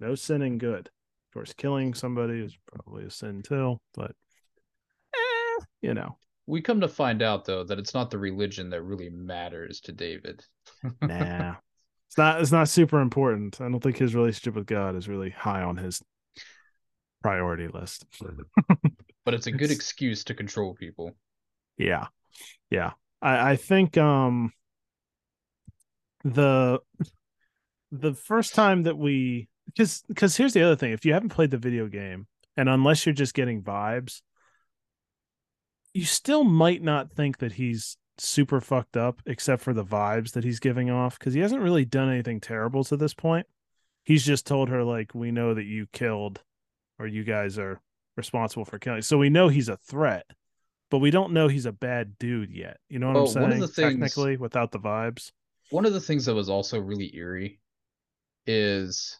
[0.00, 0.88] No sinning good.
[0.88, 4.14] Of course, killing somebody is probably a sin too, but
[5.14, 6.16] eh, you know.
[6.46, 9.92] We come to find out though that it's not the religion that really matters to
[9.92, 10.44] David.
[11.02, 11.54] nah.
[12.08, 13.60] It's not it's not super important.
[13.60, 16.02] I don't think his relationship with God is really high on his
[17.22, 18.04] priority list.
[19.24, 21.12] but it's a good it's, excuse to control people.
[21.78, 22.06] Yeah.
[22.70, 22.92] Yeah.
[23.20, 24.52] I, I think um
[26.24, 26.80] the
[27.90, 31.50] the first time that we because because here's the other thing if you haven't played
[31.50, 34.22] the video game and unless you're just getting vibes
[35.92, 40.44] you still might not think that he's super fucked up except for the vibes that
[40.44, 43.46] he's giving off because he hasn't really done anything terrible to this point
[44.04, 46.40] he's just told her like we know that you killed
[47.02, 47.80] or you guys are
[48.16, 49.02] responsible for killing.
[49.02, 50.24] So we know he's a threat,
[50.90, 52.78] but we don't know he's a bad dude yet.
[52.88, 53.42] You know what I'm saying?
[53.42, 55.32] One of the things, Technically, without the vibes.
[55.70, 57.58] One of the things that was also really eerie
[58.46, 59.18] is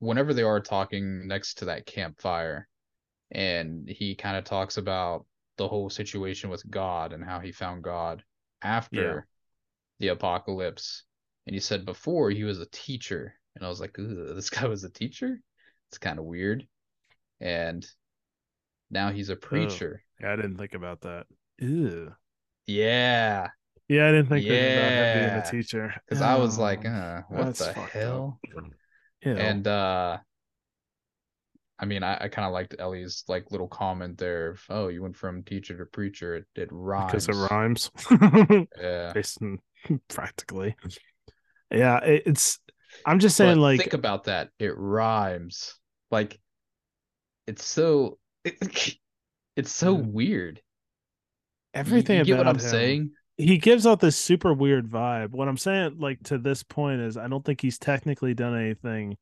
[0.00, 2.68] whenever they are talking next to that campfire,
[3.30, 5.26] and he kind of talks about
[5.56, 8.22] the whole situation with God and how he found God
[8.62, 9.26] after
[10.00, 10.06] yeah.
[10.06, 11.04] the apocalypse.
[11.46, 13.34] And he said before he was a teacher.
[13.54, 15.40] And I was like, this guy was a teacher?
[15.90, 16.66] It's kind of weird.
[17.40, 17.86] And
[18.90, 20.02] now he's a preacher.
[20.02, 21.26] Oh, yeah, I didn't think about that.
[21.58, 22.12] Ew.
[22.66, 23.48] Yeah.
[23.88, 24.52] Yeah, I didn't think yeah.
[24.52, 25.94] about him being a teacher.
[26.04, 28.38] Because oh, I was like, uh, what the hell?
[29.22, 30.18] And uh
[31.80, 34.50] I mean, I, I kind of liked Ellie's like little comment there.
[34.50, 36.36] Of, oh, you went from teacher to preacher.
[36.36, 37.90] It, it rhymes because it rhymes.
[38.80, 39.38] yeah, Based
[40.08, 40.74] practically.
[41.70, 42.58] Yeah, it, it's
[43.04, 44.50] I'm just saying, but like, think about that.
[44.58, 45.74] It rhymes.
[46.10, 46.38] Like,
[47.46, 48.56] it's so it,
[49.56, 50.02] it's so Yeah.
[50.02, 50.62] weird.
[51.74, 53.10] Everything you, get about what I'm him, saying?
[53.36, 55.30] he gives out this super weird vibe.
[55.30, 59.16] What I'm saying, like to this point, is I don't think he's technically done anything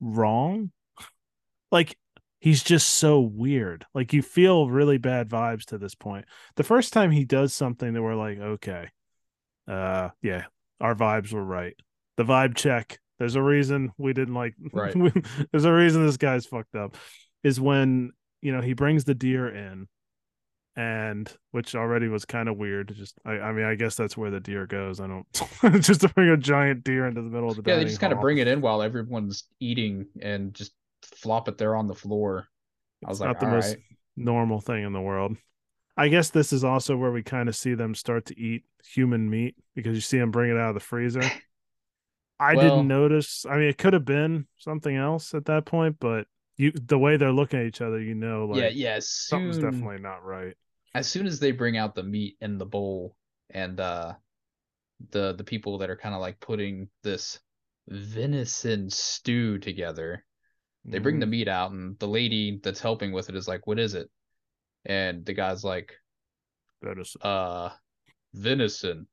[0.00, 0.70] wrong.
[1.72, 1.96] Like
[2.40, 3.86] he's just so weird.
[3.94, 6.26] Like you feel really bad vibes to this point.
[6.56, 8.88] The first time he does something that we're like, okay,
[9.68, 10.46] uh, yeah,
[10.80, 11.74] our vibes were right.
[12.16, 12.98] The vibe check.
[13.18, 14.54] There's a reason we didn't like.
[14.72, 14.94] Right.
[15.52, 16.96] there's a reason this guy's fucked up.
[17.42, 19.88] Is when you know he brings the deer in
[20.76, 22.94] and which already was kind of weird.
[22.94, 25.00] Just, I, I mean, I guess that's where the deer goes.
[25.00, 25.26] I don't
[25.82, 28.12] just to bring a giant deer into the middle of the Yeah, they just kind
[28.12, 32.46] of bring it in while everyone's eating and just flop it there on the floor.
[33.04, 33.82] I was It's like, not the all most right.
[34.16, 35.36] normal thing in the world.
[35.96, 39.30] I guess this is also where we kind of see them start to eat human
[39.30, 41.22] meat because you see them bring it out of the freezer.
[42.38, 43.46] I Well- didn't notice.
[43.46, 47.16] I mean, it could have been something else at that point, but you the way
[47.16, 48.98] they're looking at each other, you know, like yeah, yeah.
[49.00, 50.54] something's definitely not right.
[50.94, 53.14] as soon as they bring out the meat in the bowl
[53.50, 54.14] and uh
[55.10, 57.38] the the people that are kind of like putting this
[57.88, 60.24] venison stew together
[60.86, 61.30] they bring the Mhm.
[61.30, 64.08] meat out and the lady that's helping with it is like what is it
[64.86, 65.92] and the guy's like
[66.82, 67.70] "Venison." uh
[68.32, 69.06] venison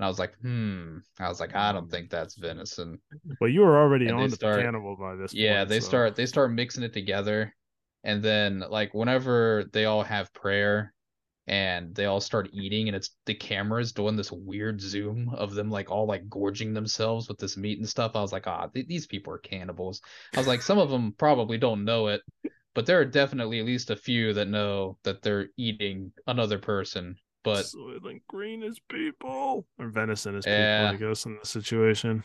[0.00, 0.96] and i was like hmm.
[1.18, 2.98] I was like i don't think that's venison.
[3.38, 5.68] Well, you were already And on to start- the cannibal by this yeah point.
[5.68, 7.54] they so- start they start mixing it together.
[8.02, 10.94] And then like whenever they all have prayer
[11.46, 15.70] and they all start eating and it's the cameras doing this weird zoom of them
[15.70, 18.86] like all like gorging themselves with this meat and stuff i was like ah th-
[18.86, 20.00] these people are cannibals.
[20.34, 22.22] I was like some of them probably don't know it
[22.74, 27.16] but there are definitely at least a few that know that they're eating another person
[27.42, 30.90] but Soylent Green is people, or venison is Yeah.
[30.90, 32.22] people, I guess, in the situation.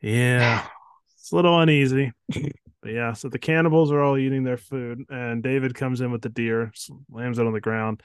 [0.00, 0.66] Yeah,
[1.14, 2.12] it's a little uneasy.
[2.28, 6.22] but yeah, so the cannibals are all eating their food, and David comes in with
[6.22, 8.02] the deer, slams it on the ground,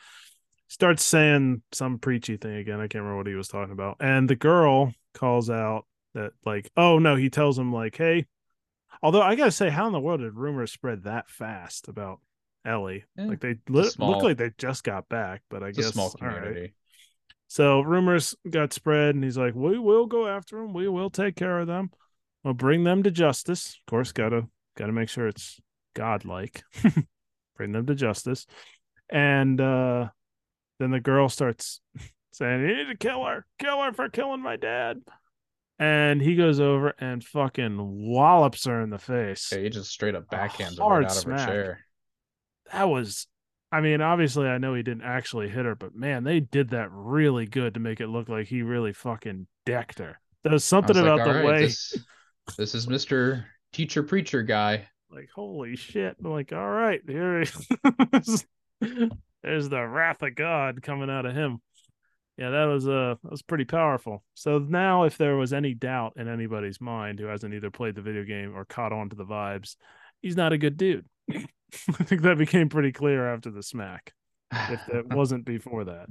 [0.68, 2.80] starts saying some preachy thing again.
[2.80, 3.98] I can't remember what he was talking about.
[4.00, 8.26] And the girl calls out that, like, oh no, he tells him, like, hey,
[9.02, 12.20] although I gotta say, how in the world did rumors spread that fast about
[12.66, 13.04] Ellie?
[13.18, 16.14] Eh, like they li- small- look like they just got back, but I guess small
[16.22, 16.36] all right.
[16.38, 16.74] community
[17.48, 20.74] So rumors got spread, and he's like, "We will go after them.
[20.74, 21.92] We will take care of them.
[22.44, 23.80] We'll bring them to justice.
[23.82, 25.60] Of course, gotta gotta make sure it's
[25.96, 26.64] godlike.
[27.56, 28.46] bring them to justice."
[29.10, 30.10] And uh
[30.80, 31.80] then the girl starts
[32.32, 33.46] saying, "You need to kill her.
[33.60, 35.02] Kill her for killing my dad."
[35.80, 39.52] And he goes over and fucking wallops her in the face.
[39.52, 41.87] yeah, he just straight up backhands her right out of her chair
[42.72, 43.28] that was
[43.72, 46.90] I mean, obviously I know he didn't actually hit her, but man, they did that
[46.92, 50.20] really good to make it look like he really fucking decked her.
[50.44, 51.98] There was something was like, about the "All right, way this,
[52.58, 53.44] this is Mr.
[53.74, 54.88] Teacher Preacher guy.
[55.12, 56.16] like holy shit.
[56.24, 57.52] I'm like, all right, here he
[59.44, 61.62] there's the wrath of God coming out of him.
[62.38, 64.24] Yeah, that was uh that was pretty powerful.
[64.34, 68.02] So now if there was any doubt in anybody's mind who hasn't either played the
[68.02, 69.76] video game or caught on to the vibes,
[70.22, 71.06] he's not a good dude.
[72.00, 74.14] I think that became pretty clear after the smack.
[74.68, 76.08] if that wasn't before that.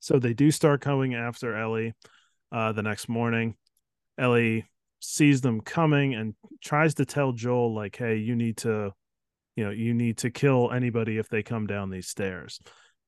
[0.00, 1.94] So they do start coming after Ellie
[2.52, 3.56] uh, the next morning.
[4.16, 4.66] Ellie
[5.00, 8.92] sees them coming and tries to tell Joel, like, hey, you need to,
[9.56, 12.60] you know, you need to kill anybody if they come down these stairs.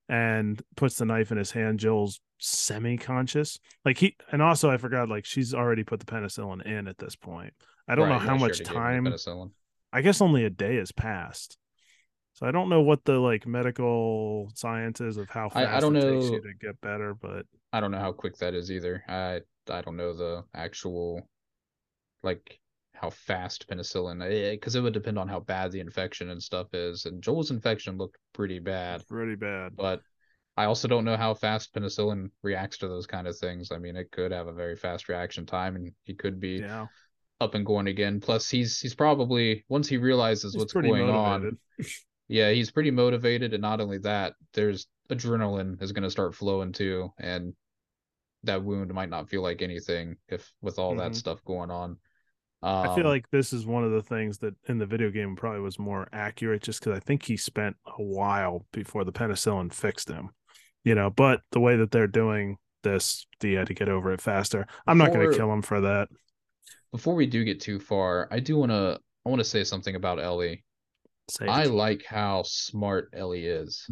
[0.08, 1.78] And puts the knife in his hand.
[1.78, 3.60] Joel's semi conscious.
[3.84, 7.14] Like he, and also I forgot, like, she's already put the penicillin in at this
[7.14, 7.54] point.
[7.86, 9.54] I don't Right, know how much already gave him the time.
[9.92, 11.56] I guess only a day has passed.
[12.34, 15.80] So I don't know what the like medical science is of how I- I fast
[15.82, 18.54] don't it takes know- you to get better, but I don't know how quick that
[18.54, 19.02] is either.
[19.08, 21.28] I I don't know the actual
[22.22, 22.58] like
[22.94, 26.74] how fast penicillin eh, because it would depend on how bad the infection and stuff
[26.74, 27.06] is.
[27.06, 29.74] And Joel's infection looked pretty bad, pretty bad.
[29.76, 30.02] but
[30.56, 33.72] I also don't know how fast penicillin reacts to those kind of things.
[33.72, 36.88] I mean, it could have a very fast reaction time, and he could be Yeah,
[37.40, 38.20] up and going again.
[38.20, 41.10] Plus, he's he's probably once he realizes he's what's going motivated.
[41.10, 41.58] on,
[42.28, 46.72] yeah, he's pretty motivated, and not only that, there's adrenaline is going to start flowing
[46.72, 47.54] too, and
[48.44, 51.16] that wound might not feel like anything if with all that Mhm.
[51.16, 51.98] stuff going on.
[52.82, 55.36] I feel Um, like this is one of the things that in the video game
[55.36, 59.72] probably was more accurate, just because I think he spent a while before the penicillin
[59.72, 60.30] fixed him.
[60.82, 64.22] You know, but the way that they're doing this, he had to get over it
[64.22, 64.66] faster.
[64.86, 66.08] I'm not going to kill him for that.
[66.92, 69.94] Before we do get too far, I do want to I want to say something
[69.94, 70.64] about Ellie.
[71.46, 73.88] I like how smart Ellie is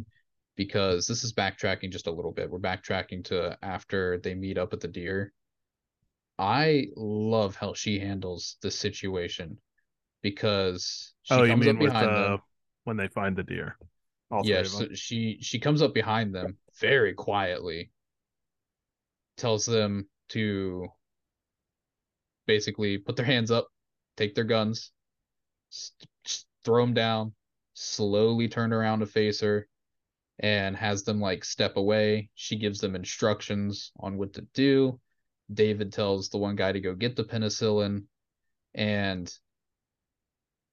[0.56, 2.50] because this is backtracking just a little bit.
[2.50, 5.32] We're backtracking to after they meet up at the deer.
[6.38, 9.58] I love how she handles the situation
[10.22, 12.38] because she oh, comes up with behind uh, them.
[12.84, 13.76] when they find the deer?
[14.30, 17.90] All Yeah, so she she comes up behind them very quietly,
[19.37, 20.88] tells them to
[22.48, 23.68] basically put their hands up,
[24.16, 24.90] take their guns,
[25.72, 25.92] s-
[26.26, 27.34] s- throw them down,
[27.74, 29.68] slowly turn around to face her,
[30.40, 32.30] and has them like step away.
[32.34, 35.00] She gives them instructions on what to do.
[35.52, 38.04] David tells the one guy to go get the penicillin,
[38.74, 39.32] and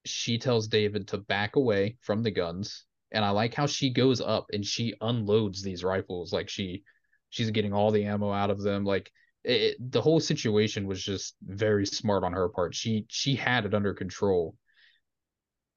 [0.05, 2.85] she tells David to back away from the guns.
[3.11, 6.31] And I like how she goes up and she unloads these rifles.
[6.33, 6.83] Like she
[7.29, 8.85] she's getting all the ammo out of them.
[8.85, 9.11] Like
[9.45, 12.73] it, the whole situation was just very smart on her part.
[12.73, 14.55] She she had it under control.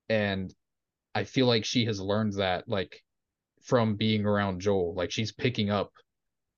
[0.08, 0.52] And
[1.14, 3.02] I feel like she has learned that like
[3.62, 4.94] from being around Joel.
[4.94, 5.92] Like she's picking up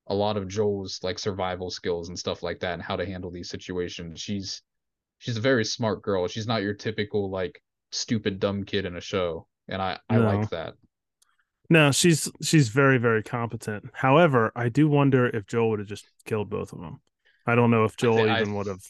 [0.06, 3.30] a lot of Joel's like survival skills and stuff like that and how to handle
[3.30, 4.20] these situations.
[4.20, 4.62] She's
[5.18, 6.28] she's a very smart girl.
[6.28, 9.48] She's not your typical like stupid dumb kid in a show.
[9.68, 10.74] And I I like that.
[11.72, 13.90] No, she's she's very very competent.
[13.92, 17.00] However, I do wonder if Joel would have just killed both of them.
[17.46, 18.82] I don't know if Joel I- even would have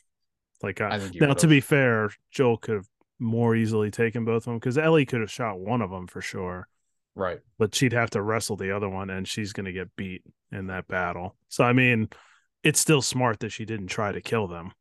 [0.63, 0.93] like got.
[0.93, 2.89] I think now to be fair, Joel could have
[3.19, 6.23] more easily taken both of them because Ellie could have shot one of them for
[6.23, 6.67] sure,
[7.15, 7.41] Right.
[7.59, 10.69] but she'd have to wrestle the other one, and she's going to get beat in
[10.69, 11.37] that battle.
[11.49, 12.09] So I mean,
[12.65, 14.73] it's still smart that she didn't try to kill them,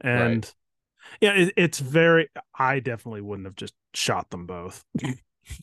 [0.00, 0.52] and
[1.20, 2.28] yeah, it, it's very.
[2.58, 4.84] I definitely wouldn't have just shot them both.
[5.02, 5.14] you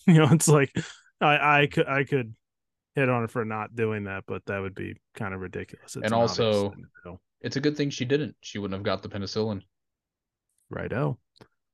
[0.08, 0.72] know, it's like
[1.22, 2.36] I I could I could
[2.96, 5.96] hit on her for not doing that, but that would be kind of ridiculous.
[5.96, 7.18] It's And an also- thing.
[7.42, 8.36] It's a good thing she didn't.
[8.42, 9.64] She wouldn't have got the penicillin.
[10.70, 11.20] righto.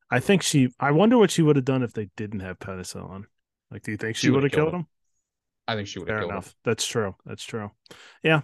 [0.09, 0.69] I think she.
[0.79, 3.25] I wonder what she would have done if they didn't have penicillin.
[3.69, 4.87] Like, do you think she, She would would've killed killed him?
[5.67, 6.47] I think she would have Fair killed enough.
[6.47, 6.53] him.
[6.63, 7.15] That's true.
[7.25, 7.69] That's true.
[8.23, 8.41] Yeah.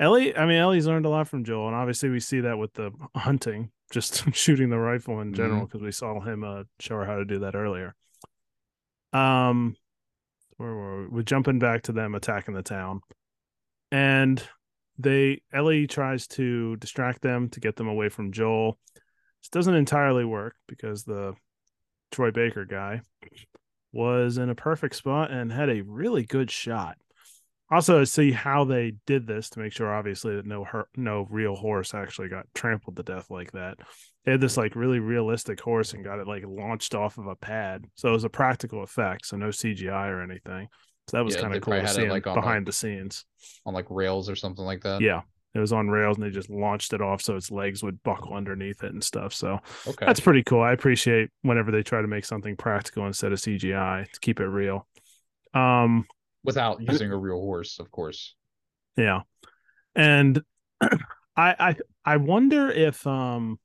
[0.00, 2.72] Ellie, I mean, Ellie's learned a lot from Joel, and obviously we see that with
[2.74, 7.04] the hunting, just shooting the rifle in general, because we saw him uh, show her
[7.04, 7.94] how to do that earlier.
[9.12, 9.76] Um,
[10.60, 11.08] where were we?
[11.08, 13.00] We're jumping back to them attacking the town,
[13.90, 14.42] and
[14.98, 18.78] they Ellie tries to distract them to get them away from Joel.
[19.40, 21.32] This doesn't entirely work because the
[22.12, 23.00] Troy Baker guy
[23.90, 26.98] was in a perfect spot and had a really good shot.
[27.70, 31.54] Also, see how they did this to make sure, obviously, that no her- no real
[31.54, 33.78] horse actually got trampled to death like that.
[34.24, 37.36] They had this like really realistic horse and got it like launched off of a
[37.36, 40.68] pad, so it was a practical effect, so no CGI or anything.
[41.08, 42.72] So that was Yeah, kind of cool probably to see it, like, behind like- the
[42.72, 43.24] scenes.
[43.66, 45.00] On like rails or something like that.
[45.00, 45.22] Yeah,
[45.54, 48.34] it was on rails and they just launched it off so its legs would buckle
[48.34, 49.32] underneath it and stuff.
[49.32, 50.06] So Okay.
[50.06, 50.60] that's pretty cool.
[50.60, 54.46] I appreciate whenever they try to make something practical instead of CGI to keep it
[54.46, 54.86] real.
[55.54, 56.06] Um,
[56.44, 58.34] Without using a real horse, of course.
[58.96, 59.20] yeah,
[59.94, 60.42] and
[60.80, 60.94] I
[61.36, 63.58] I I wonder if um,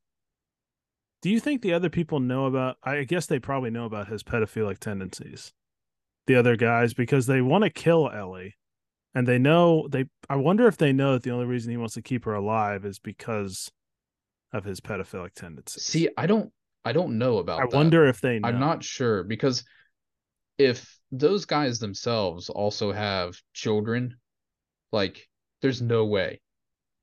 [1.22, 2.76] do you think the other people know about?
[2.84, 5.52] I guess they probably know about his pedophilic tendencies.
[6.26, 8.56] The other guys because they want to kill Ellie,
[9.14, 10.06] and they know they.
[10.28, 12.84] I wonder if they know that the only reason he wants to keep her alive
[12.84, 13.70] is because
[14.52, 15.82] of his pedophilic tendencies.
[15.84, 16.52] See, I don't
[16.84, 17.76] I don't know about I that.
[17.76, 18.48] wonder if they know.
[18.48, 19.64] I'm not sure because
[20.58, 24.16] if those guys themselves also have children,
[24.92, 25.28] like
[25.62, 26.40] there's no way.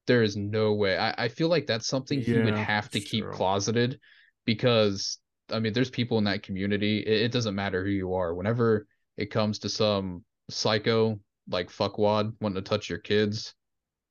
[0.06, 0.98] There is no way.
[0.98, 3.34] I, I feel like that's something he would have to keep true.
[3.34, 4.00] closeted
[4.46, 7.00] because I mean there's people in that community.
[7.00, 8.34] It, it doesn't matter who you are.
[8.34, 8.86] Whenever
[9.18, 13.54] it comes to some psycho like fuckwad wanting to touch your kids,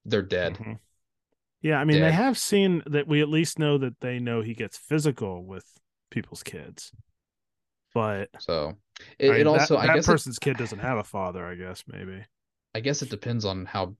[0.04, 0.58] they're dead.
[0.58, 0.78] Mhm.
[1.62, 4.52] Yeah, I mean, they have seen that we at least know that they know he
[4.52, 5.64] gets physical with
[6.10, 6.92] people's kids.
[7.94, 10.98] But So I it, mean, it also that, I guess it, person's kid doesn't have
[10.98, 12.24] a father, I guess maybe.
[12.74, 13.96] I guess it depends on how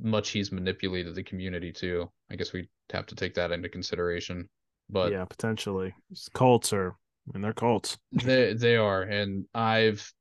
[0.00, 2.10] much he's manipulated the community too.
[2.30, 4.48] I guess we have to take that into consideration.
[4.90, 5.94] But yeah, potentially.
[6.10, 6.90] It's cults are
[7.28, 7.98] I mean they're cults.
[8.12, 10.12] they they are, and I've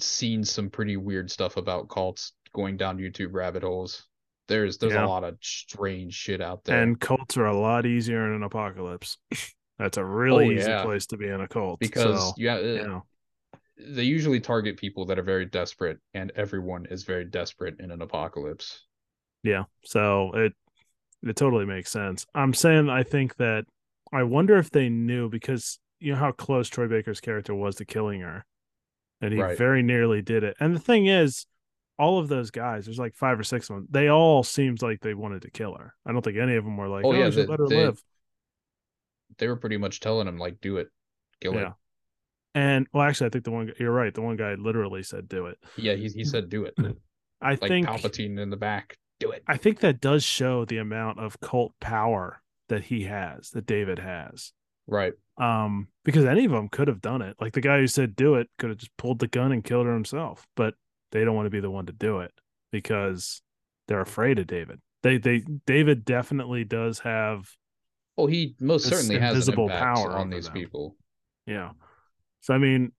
[0.00, 4.04] seen some pretty weird stuff about cults going down YouTube rabbit holes.
[4.48, 5.06] There's there's Yeah.
[5.06, 6.82] a lot of strange shit out there.
[6.82, 9.18] And cults are a lot easier in an apocalypse.
[9.78, 10.82] That's a really Oh, easy yeah.
[10.82, 11.80] place to be in a cult.
[11.80, 13.06] because so, yeah, you uh, know,
[13.86, 18.02] they usually target people that are very desperate, and everyone is very desperate in an
[18.02, 18.86] apocalypse.
[19.42, 19.64] Yeah.
[19.84, 20.52] So it
[21.22, 22.26] it totally makes sense.
[22.34, 23.64] I'm saying I think that
[24.12, 27.84] I wonder if they knew because you know how close Troy Baker's character was to
[27.84, 28.44] killing her.
[29.20, 29.56] And he Right.
[29.56, 30.56] very nearly did it.
[30.58, 31.46] And the thing is,
[31.96, 35.00] all of those guys, there's like five or six of them, they all seemed like
[35.00, 35.94] they wanted to kill her.
[36.04, 37.76] I don't think any of them were like, Oh, oh, yeah, they- let her they-
[37.84, 38.02] live.
[39.38, 40.88] They were pretty much telling him like, "Do it,
[41.40, 41.68] kill Yeah.
[41.68, 41.72] it."
[42.54, 44.12] And well, actually, I think the one you're right.
[44.12, 46.74] The one guy literally said, "Do it." Yeah, he he said, "Do it."
[47.40, 49.42] I Like think Palpatine in the back, do it.
[49.46, 53.98] I think that does show the amount of cult power that he has, that David
[53.98, 54.52] has.
[54.86, 55.14] Right.
[55.38, 57.36] Um, because any of them could have done it.
[57.40, 59.86] Like the guy who said do it could have just pulled the gun and killed
[59.86, 60.74] her himself, but
[61.10, 62.32] they don't want to be the one to do it
[62.70, 63.42] because
[63.88, 64.80] they're afraid of David.
[65.02, 67.56] They they David definitely does have
[68.16, 70.54] Well, he most certainly has invisible power on these them.
[70.54, 70.96] people.
[71.46, 71.70] Yeah.
[72.42, 72.92] So I mean,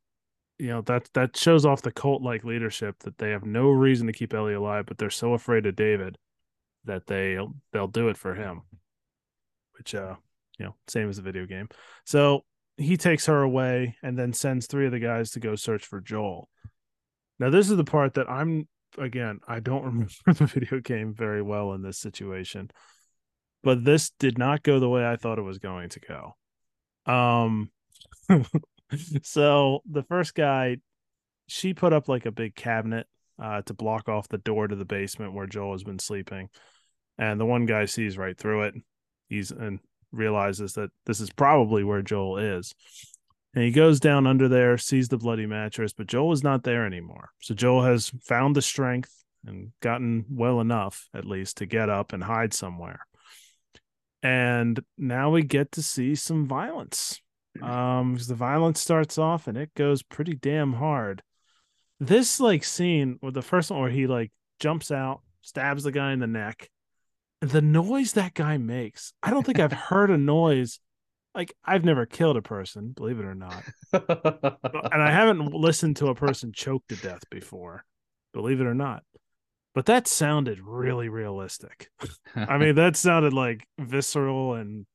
[0.57, 4.07] you know, that that shows off the cult like leadership that they have no reason
[4.07, 6.17] to keep Ellie alive, but they're so afraid of David
[6.85, 7.37] that they
[7.71, 8.61] they'll do it for him.
[9.77, 10.15] Which uh,
[10.57, 11.69] you know, same as the video game.
[12.05, 12.45] So
[12.77, 16.01] he takes her away and then sends three of the guys to go search for
[16.01, 16.49] Joel.
[17.39, 18.67] Now this is the part that I'm
[18.97, 22.71] again, I don't remember the video game very well in this situation.
[23.63, 27.11] But this did not go the way I thought it was going to go.
[27.11, 27.71] Um
[29.23, 30.77] so the first guy
[31.47, 33.07] she put up like a big cabinet
[33.41, 36.49] uh to block off the door to the basement where Joel has been sleeping.
[37.17, 38.75] And the one guy sees right through it.
[39.29, 39.79] He's and
[40.11, 42.73] realizes that this is probably where Joel is.
[43.53, 46.85] And he goes down under there, sees the bloody mattress, but Joel is not there
[46.85, 47.29] anymore.
[47.39, 49.11] So Joel has found the strength
[49.45, 53.05] and gotten well enough, at least, to get up and hide somewhere.
[54.23, 57.21] And now we get to see some violence.
[57.61, 61.21] Um, 'cause the violence starts off and it goes pretty damn hard.
[61.99, 66.13] This like scene with the first one where he like jumps out, stabs the guy
[66.13, 66.69] in the neck,
[67.41, 69.13] the noise that guy makes.
[69.21, 70.79] I don't think I've heard a noise
[71.35, 73.63] like I've never killed a person, believe it or not.
[73.93, 77.85] And I haven't listened to a person choke to death before,
[78.33, 79.03] believe it or not.
[79.73, 81.89] But that sounded really realistic.
[82.35, 84.85] I mean, that sounded like visceral and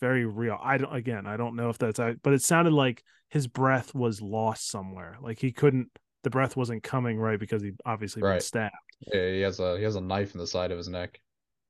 [0.00, 0.58] very real.
[0.60, 4.20] I don't again, I don't know if that's but it sounded like his breath was
[4.20, 5.16] lost somewhere.
[5.20, 5.90] Like he couldn't
[6.22, 8.74] the breath wasn't coming right because he obviously been stabbed.
[9.12, 11.20] yeah, he has a he has a knife in the side of his neck.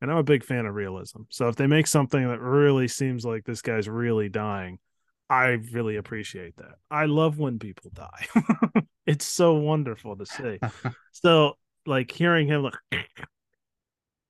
[0.00, 1.22] And I'm a big fan of realism.
[1.28, 4.78] So if they make something that really seems like this guy's really dying,
[5.28, 6.76] I really appreciate that.
[6.90, 8.26] I love when people die.
[9.06, 10.58] it's so wonderful to see.
[11.12, 12.74] So like hearing him like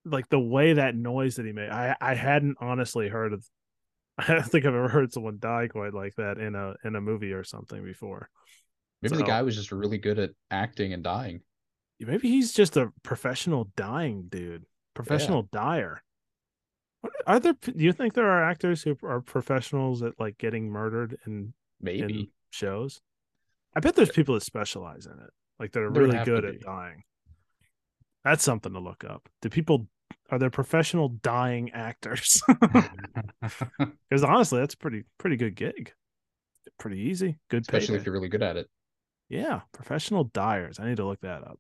[0.04, 3.46] like the way that noise that he made, I I hadn't honestly heard of
[4.28, 7.00] I don't think I've ever heard someone die quite like that in a in a
[7.00, 8.28] movie or something before.
[9.02, 11.40] Maybe So- the guy was just really good at acting and dying.
[11.98, 14.64] Maybe he's just a professional dying dude,
[14.94, 16.02] professional dyer.
[17.02, 17.54] What- Are there?
[17.62, 22.02] Do you think there are actors who are professionals at like getting murdered in Maybe.
[22.20, 23.00] in shows?
[23.74, 26.60] I bet there's people that specialize in it, like that are There really good at
[26.60, 27.04] dying.
[28.24, 29.28] That's something to look up.
[29.40, 29.86] Do people
[30.30, 32.42] are there professional dying actors?
[34.08, 35.92] Because honestly, that's pretty pretty good gig.
[36.78, 38.68] Pretty easy, good Especially if you're really good at it.
[39.28, 40.78] Yeah, professional dyers.
[40.80, 41.58] I need to look that up.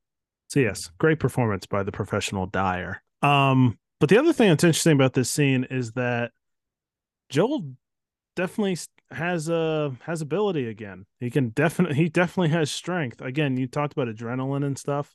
[0.48, 3.02] So yes, great performance by the professional dyer.
[3.22, 6.32] Um, but the other thing that's interesting about this scene is that
[7.28, 7.72] Joel
[8.34, 8.78] definitely
[9.10, 11.06] has a has ability again.
[11.20, 13.20] He can definitely he definitely has strength.
[13.20, 15.14] Again, you talked about adrenaline and stuff,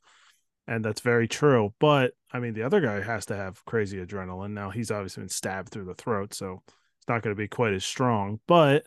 [0.68, 1.74] and that's very true.
[1.80, 4.52] But I mean, the other guy has to have crazy adrenaline.
[4.52, 7.74] Now he's obviously been stabbed through the throat, so it's not going to be quite
[7.74, 8.40] as strong.
[8.48, 8.86] But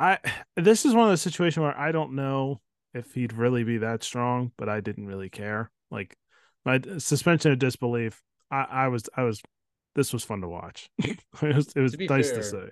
[0.00, 0.18] I
[0.56, 2.60] this is one of the situations where I don't know
[2.94, 5.70] if he'd really be that strong, but I didn't really care.
[5.90, 6.16] Like
[6.64, 9.42] my suspension of disbelief, I, I was I was
[9.94, 10.90] this was fun to watch.
[10.98, 12.70] it was it was To nice fair, to say.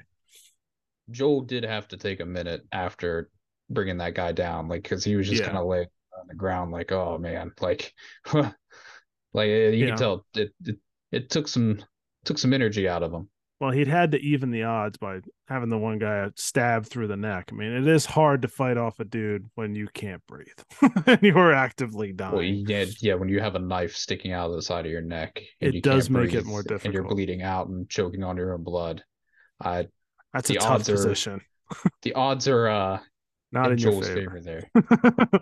[1.10, 3.30] Joel did have to take a minute after
[3.70, 5.48] bringing that guy down, like because he was just Yeah.
[5.48, 5.88] kind of laying
[6.24, 7.92] on the ground, like, oh man, like,
[8.32, 9.88] like you Yeah.
[9.88, 10.76] can tell it, it
[11.12, 11.84] it took some
[12.24, 13.28] took some energy out of him.
[13.60, 17.16] Well, he'd had to even the odds by having the one guy stabbed through the
[17.16, 17.50] neck.
[17.52, 20.48] I mean, it is hard to fight off a dude when you can't breathe
[21.06, 22.32] and you're actively dying.
[22.34, 25.02] Well, yeah, yeah, when you have a knife sticking out of the side of your
[25.02, 27.88] neck, and It you does can't make it breathe, more and you're bleeding out and
[27.88, 29.02] choking on your own blood.
[29.62, 29.86] I
[30.32, 31.40] That's the a tough odds are- position.
[32.02, 32.98] the odds are uh
[33.54, 34.14] Not in in your favor.
[34.14, 34.70] favor there.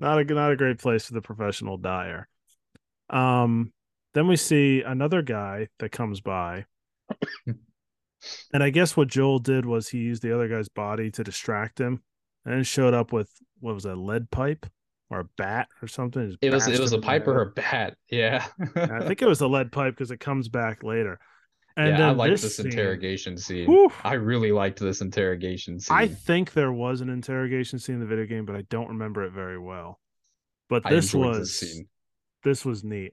[0.00, 2.26] not a not a great place for the professional dyer.
[3.08, 3.72] Um,
[4.14, 6.64] then we see another guy that comes by,
[7.46, 11.80] and I guess what Joel did was he used the other guy's body to distract
[11.80, 12.02] him,
[12.44, 13.30] and showed up with
[13.60, 14.66] what was a lead pipe
[15.08, 16.36] or a bat or something.
[16.42, 17.96] It was it was a pipe or a bat.
[18.10, 18.44] Yeah.
[18.74, 21.20] I think it was the lead pipe because it comes back later.
[21.78, 23.66] And yeah, I then like this, this, interrogation scene.
[23.66, 23.92] Whew.
[24.02, 25.96] I really liked this interrogation scene.
[25.96, 29.22] I think there was an interrogation scene in the video game, but I don't remember
[29.22, 30.00] it very well.
[30.68, 31.88] But this was this scene.
[32.42, 33.12] this was neat.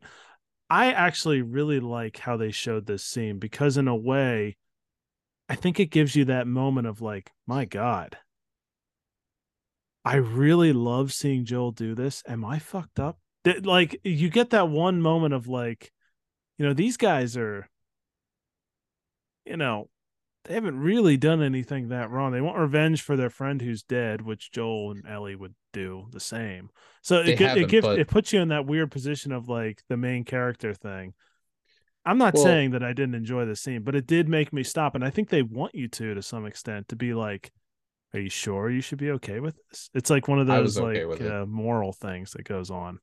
[0.68, 4.58] I actually really like how they showed this scene because in a way,
[5.48, 8.18] I think it gives you that moment of like, my God,
[10.04, 12.24] I really love seeing Joel do this.
[12.28, 13.20] Am I fucked up?
[13.62, 15.92] Like you get that one moment of like,
[16.58, 17.70] you know, these guys are,
[19.46, 19.90] you know,
[20.46, 22.32] they haven't really done anything that wrong.
[22.32, 26.20] They want revenge for their friend who's dead, which Joel and Ellie would do the
[26.20, 26.70] same.
[27.02, 28.00] So it it gives but...
[28.00, 31.14] it puts you in that weird position of like the main character thing.
[32.06, 34.64] I'm not well, saying that I didn't enjoy the scene, but it did make me
[34.64, 37.52] stop, and I think they want you to to some extent to be like,
[38.14, 41.06] "Are you sure you should be okay with this?" It's like one of those okay
[41.06, 43.00] like uh, moral things that goes on.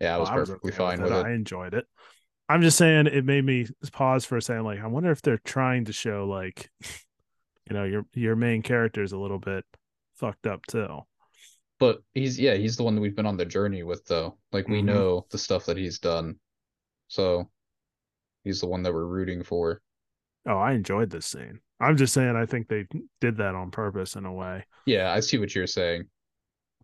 [0.00, 1.28] Yeah, I was well, perfectly I was okay fine with, with it.
[1.28, 1.84] I enjoyed it.
[2.48, 4.64] I'm just saying it made me pause for a second.
[4.64, 6.70] Like, I wonder if they're trying to show like,
[7.70, 9.64] you know, your your main character is a little bit
[10.14, 11.00] fucked up too.
[11.78, 14.38] But he's yeah, he's the one that we've been on the journey with though.
[14.52, 14.86] Like we mm-hmm.
[14.86, 16.36] know the stuff that he's done.
[17.08, 17.48] So
[18.44, 19.80] he's the one that we're rooting for.
[20.46, 21.60] Oh, I enjoyed this scene.
[21.80, 22.86] I'm just saying I think they
[23.20, 24.64] did that on purpose in a way.
[24.86, 26.04] Yeah, I see what you're saying.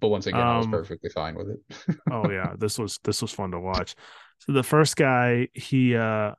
[0.01, 1.97] But once again, um, I was um, perfectly fine with it.
[2.13, 3.95] oh yeah, this was this was fun to watch.
[4.41, 6.33] So the first guy, he uh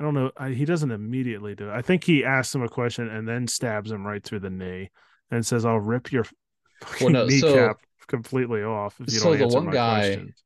[0.00, 1.72] I don't know, I, he doesn't immediately do it.
[1.72, 4.90] I think he asks him a question and then stabs him right through the knee
[5.30, 6.24] and says, "I'll rip your
[7.00, 10.00] well, no, kneecap so, completely off if you so don't answer the one my guy,
[10.00, 10.42] questions."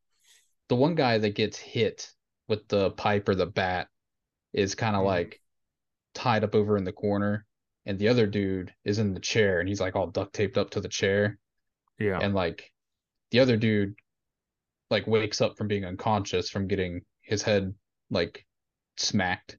[0.69, 2.11] The one guy that gets hit
[2.49, 3.89] with the pipe or the bat
[4.53, 5.07] is kind of mm.
[5.07, 5.41] like
[6.15, 7.47] tied up over in the corner,
[7.87, 10.71] and the other dude is in the chair and he's like all duct taped up
[10.71, 11.39] to the chair.
[11.99, 12.71] Yeah, and like
[13.31, 13.95] the other dude
[14.91, 17.75] like wakes up from being unconscious from getting his head
[18.11, 18.47] like
[18.97, 19.59] smacked.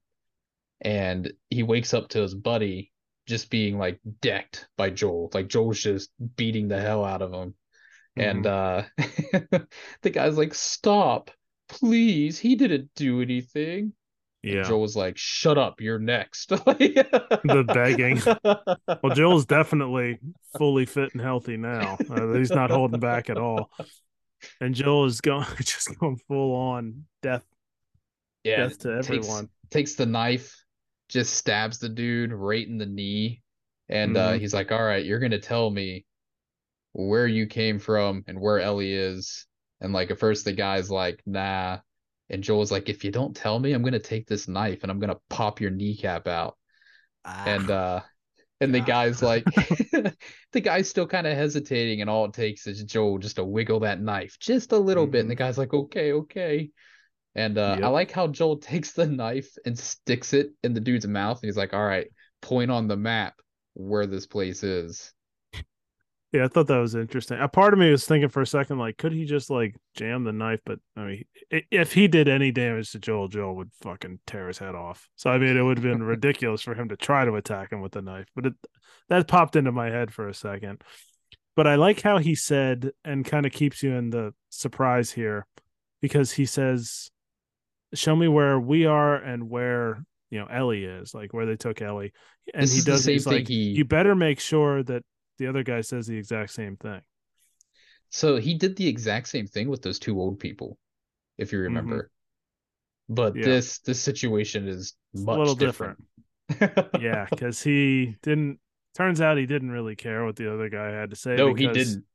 [0.81, 2.91] And he wakes up to his buddy
[3.27, 5.31] just being like decked by Joel.
[5.33, 7.55] Like Joel's just beating the hell out of him.
[8.17, 8.29] Mm-hmm.
[8.29, 8.83] and uh
[10.03, 11.31] the guy's like stop.
[11.67, 12.39] Please.
[12.39, 13.93] He didn't do anything
[14.45, 14.59] yeah.
[14.59, 16.49] And Joel's like, shut up, you're next.
[16.49, 18.21] the begging.
[19.03, 20.19] Well, Joel's definitely
[20.57, 21.97] fully fit and healthy now.
[22.09, 23.71] Uh, he's not holding back at all
[24.61, 27.45] and Joel is going just going full on death.
[28.43, 29.45] Yeah, death to everyone.
[29.45, 30.55] Takes, takes, the knife,
[31.09, 33.41] just stabs the dude right in the knee,
[33.89, 34.35] and uh, mm-hmm.
[34.35, 36.05] uh, he's like, "All right, you're gonna tell me
[36.93, 39.45] where you came from and where Ellie is."
[39.81, 41.79] And like at first, the guy's like, "Nah,"
[42.29, 44.99] and Joel's like, "If you don't tell me, I'm gonna take this knife and I'm
[44.99, 46.57] gonna pop your kneecap out."
[47.23, 47.43] Ah.
[47.45, 48.01] And uh
[48.61, 49.43] and the guy's like,
[50.51, 53.81] the guy's still kind of hesitating, and all it takes is Joel just to wiggle
[53.81, 55.11] that knife just a little mm-hmm.
[55.11, 55.21] bit.
[55.21, 55.43] And the mm-hmm.
[55.43, 56.69] guy's like, okay, okay.
[57.35, 57.83] And uh, yep.
[57.83, 61.41] I like how Joel takes the knife and sticks it in the dude's mouth.
[61.41, 62.07] And he's like, all right,
[62.41, 63.35] point on the map
[63.73, 65.11] where this place is.
[66.31, 67.39] Yeah, I thought that was interesting.
[67.39, 70.23] A part of me was thinking for a second, like, could he just like jam
[70.25, 70.59] the knife?
[70.65, 74.57] But I mean, if he did any damage to Joel, Joel would fucking tear his
[74.57, 75.07] head off.
[75.15, 77.81] So I mean, it would have been ridiculous for him to try to attack him
[77.81, 78.27] with the knife.
[78.35, 78.53] But it
[79.07, 80.81] that popped into my head for a second.
[81.55, 85.47] But I like how he said, and kind of keeps you in the surprise here,
[86.01, 87.11] because he says,
[87.93, 91.81] "Show me where we are and where you know Ellie is, like where they took
[91.81, 92.11] Ellie."
[92.53, 93.05] And this he does.
[93.05, 93.69] He's like, he...
[93.69, 95.03] "You better make sure that
[95.37, 97.01] the other guy says the exact same thing.
[98.09, 100.77] So he did the exact same thing with those two old people,
[101.37, 101.65] if you mm-hmm.
[101.65, 101.95] remember.
[101.95, 103.13] Mm-hmm.
[103.13, 103.45] But yeah.
[103.45, 106.03] this this situation is much a little different.
[106.47, 106.89] different.
[107.01, 108.59] yeah, because he didn't.
[108.95, 111.35] Turns out he didn't really care what the other guy had to say.
[111.35, 112.05] No, he didn't.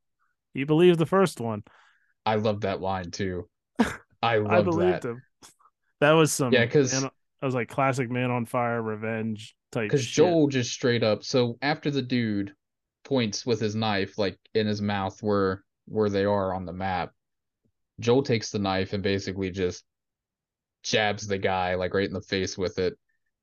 [0.55, 1.63] He believed the first one.
[2.27, 3.49] I love that line too.
[4.23, 5.09] I love I believed that.
[5.11, 5.23] him.
[6.01, 9.85] That was some yeah, because I was like classic man on fire revenge type.
[9.85, 11.25] Because Joel just straight up.
[11.25, 12.55] So after the dude
[13.05, 17.13] points with his knife like in his mouth where where they are on the map.
[17.99, 19.85] Joel takes the knife and basically just
[20.83, 22.95] jabs the guy like right in the face with it.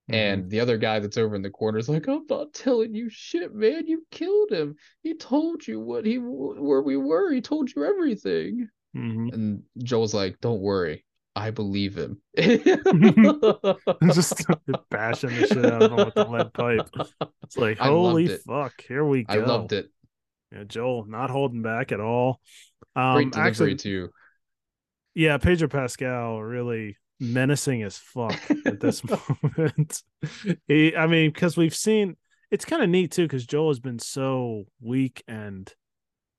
[0.10, 0.16] Mm-hmm.
[0.16, 3.10] And the other guy that's over in the corner is like, "I'm not telling you
[3.10, 3.88] shit, man.
[3.88, 4.76] You killed him.
[5.04, 7.32] He told you what he where we were.
[7.32, 9.30] He told you everything." Mm-hmm.
[9.34, 11.06] And Joel's like, "Don't worry.
[11.38, 12.22] I believe him.
[12.38, 12.48] just
[14.90, 16.90] bashing the shit out of him with the lead pipe.
[17.44, 19.34] It's like, holy fuck, here we go.
[19.34, 19.90] I loved it.
[20.52, 22.42] Yeah, Joel not holding back at all.
[22.96, 24.10] Um, Great delivery actually, too.
[25.14, 29.04] Yeah, Pedro Pascal really menacing as fuck at this
[29.44, 30.04] moment.
[30.68, 32.16] he, I mean, because we've seen
[32.50, 35.72] it's kind of neat too, because Joel has been so weak and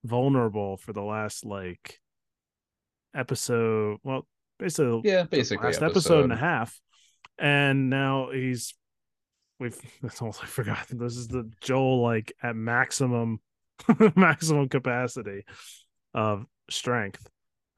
[0.03, 1.99] vulnerable for the last like
[3.15, 3.97] episode.
[4.03, 4.27] Well,
[4.59, 5.89] basically yeah basically last episode.
[5.91, 6.79] episode and a half
[7.39, 8.73] and now he's
[9.59, 13.39] we've that's all i forgot this is the joel like at maximum
[14.15, 15.43] maximum capacity
[16.13, 17.29] of strength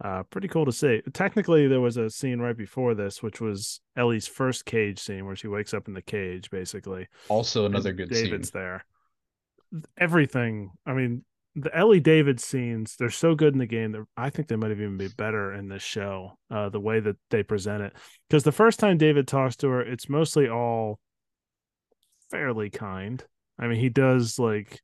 [0.03, 3.82] uh pretty cool to see technically there was a scene right before this which was
[3.95, 8.13] ellie's first cage scene where she wakes up in the cage basically also another good
[8.13, 8.25] scene.
[8.25, 8.61] david's scene.
[8.61, 8.86] there
[9.97, 11.23] everything i mean
[11.55, 14.69] the Ellie David scenes, they're so good in the game that I think they might
[14.69, 17.93] have even be better in this show, uh, the way that they present it.
[18.29, 20.99] Because the first time David talks to her, it's mostly all
[22.29, 23.23] fairly kind.
[23.59, 24.81] I mean, he does like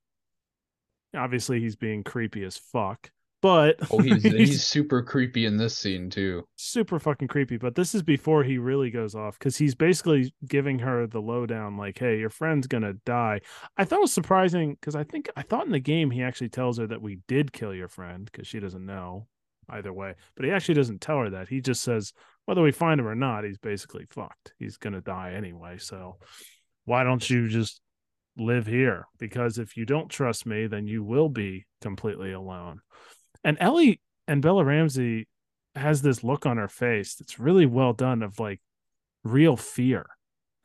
[1.15, 3.09] obviously he's being creepy as fuck,
[3.41, 6.47] but oh, he's, he's super creepy in this scene too.
[6.55, 7.57] Super fucking creepy.
[7.57, 11.77] But this is before he really goes off because he's basically giving her the lowdown,
[11.77, 13.41] like, "Hey, your friend's gonna die."
[13.77, 16.49] I thought it was surprising because I think I thought in the game he actually
[16.49, 19.27] tells her that we did kill your friend because she doesn't know
[19.69, 20.15] either way.
[20.35, 21.49] But he actually doesn't tell her that.
[21.49, 22.13] He just says
[22.45, 24.53] whether we find him or not, he's basically fucked.
[24.57, 25.77] He's gonna die anyway.
[25.77, 26.17] So
[26.85, 27.81] why don't you just
[28.37, 29.05] live here?
[29.19, 32.79] Because if you don't trust me, then you will be completely alone.
[33.43, 35.27] And Ellie and Bella Ramsey
[35.75, 38.59] has this look on her face that's really well done of like
[39.23, 40.07] real fear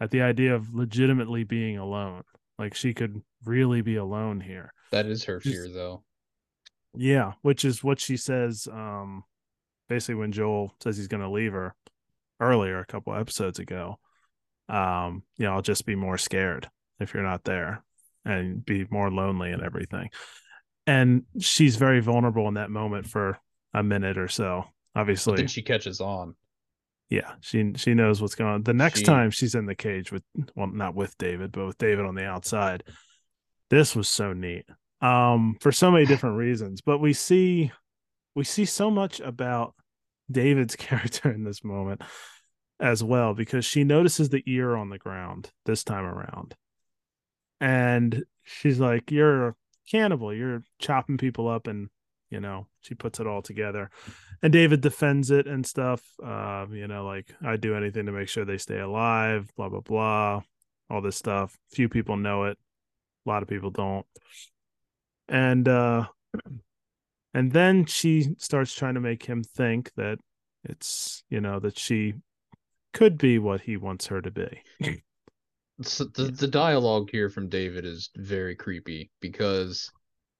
[0.01, 2.23] at the idea of legitimately being alone.
[2.59, 4.73] Like she could really be alone here.
[4.91, 6.03] That is her fear though.
[6.95, 9.25] Yeah, which is what she says um
[9.89, 11.75] basically when Joel says he's going to leave her
[12.41, 13.99] earlier a couple episodes ago.
[14.69, 17.85] Um, you know, I'll just be more scared if you're not there
[18.25, 20.09] and be more lonely and everything.
[20.87, 23.39] And she's very vulnerable in that moment for
[23.73, 24.65] a minute or so.
[24.95, 26.35] Obviously, then she catches on.
[27.09, 28.63] Yeah, she she knows what's going on.
[28.63, 29.05] The next she...
[29.05, 30.23] time she's in the cage with
[30.55, 32.85] well, not with David, but with David on the outside.
[33.71, 34.65] This was so neat.
[35.01, 36.81] Um, for so many different reasons.
[36.81, 37.73] But we see
[38.35, 39.75] we see so much about
[40.31, 42.03] David's character in this moment
[42.81, 46.55] as well because she notices the ear on the ground this time around.
[47.61, 49.57] And she's like, You're
[49.91, 50.35] cannibal.
[50.35, 51.67] You're chopping people up.
[51.67, 51.89] And,
[52.31, 53.91] you know, she puts it all together.
[54.43, 56.03] And David defends it and stuff.
[56.23, 59.81] Uh, you know, like, I do anything to make sure they stay alive, blah, blah,
[59.81, 60.43] blah,
[60.91, 61.57] all this stuff.
[61.71, 62.59] Few people know it,
[63.27, 64.07] a lot of people don't.
[65.29, 66.07] And, uh,
[67.35, 70.19] and then she starts trying to make him think that
[70.65, 72.15] it's you know that she
[72.93, 74.63] could be what he wants her to be
[75.85, 79.91] so the, the dialogue here from david is very creepy because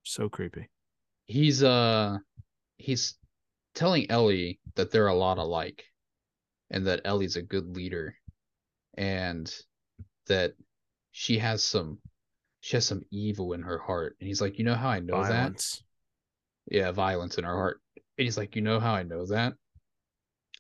[0.03, 0.69] so creepy
[1.27, 2.17] he's uh
[2.77, 3.15] he's
[3.75, 5.85] telling ellie that they're a lot alike
[6.71, 8.15] and that ellie's a good leader
[8.95, 9.55] and
[10.27, 10.53] that
[11.13, 11.99] she has some
[12.61, 15.23] she has some evil in her heart and he's like you know how i know
[15.23, 15.77] Violence.
[15.77, 15.83] that
[16.71, 17.81] yeah, violence in her heart.
[17.97, 19.55] And he's like, you know how I know that?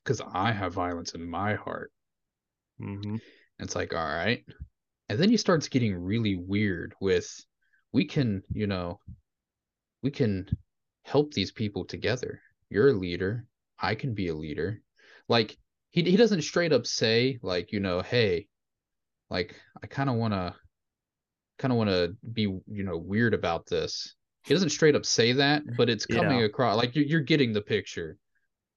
[0.02, 1.92] Because I have violence in my heart.
[2.80, 3.16] Mm-hmm.
[3.60, 4.44] It's like, all right.
[5.12, 7.28] And then he starts getting really weird with,
[7.92, 9.00] we can, you know,
[10.02, 10.48] we can
[11.04, 12.40] help these people together.
[12.70, 13.46] You're a leader.
[13.78, 14.80] I can be a leader.
[15.28, 15.56] Like
[15.90, 18.48] he he doesn't straight up say like, you know, hey,
[19.30, 20.54] like I kind of want to
[21.58, 25.32] kind of want to be, you know, weird about this he doesn't straight up say
[25.32, 26.46] that, but it's coming yeah.
[26.46, 28.18] across like you're, you're getting the picture.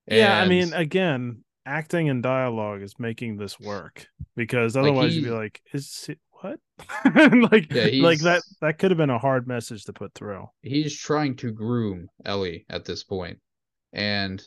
[0.07, 0.19] And...
[0.19, 5.15] Yeah, I mean, again, acting and dialogue is making this work because otherwise like he...
[5.17, 6.09] you'd be like, is
[6.45, 6.59] what?
[7.51, 10.45] like, yeah, like that that could have been a hard message to put through.
[10.61, 13.39] He's trying to groom Ellie at this point,
[13.93, 14.43] and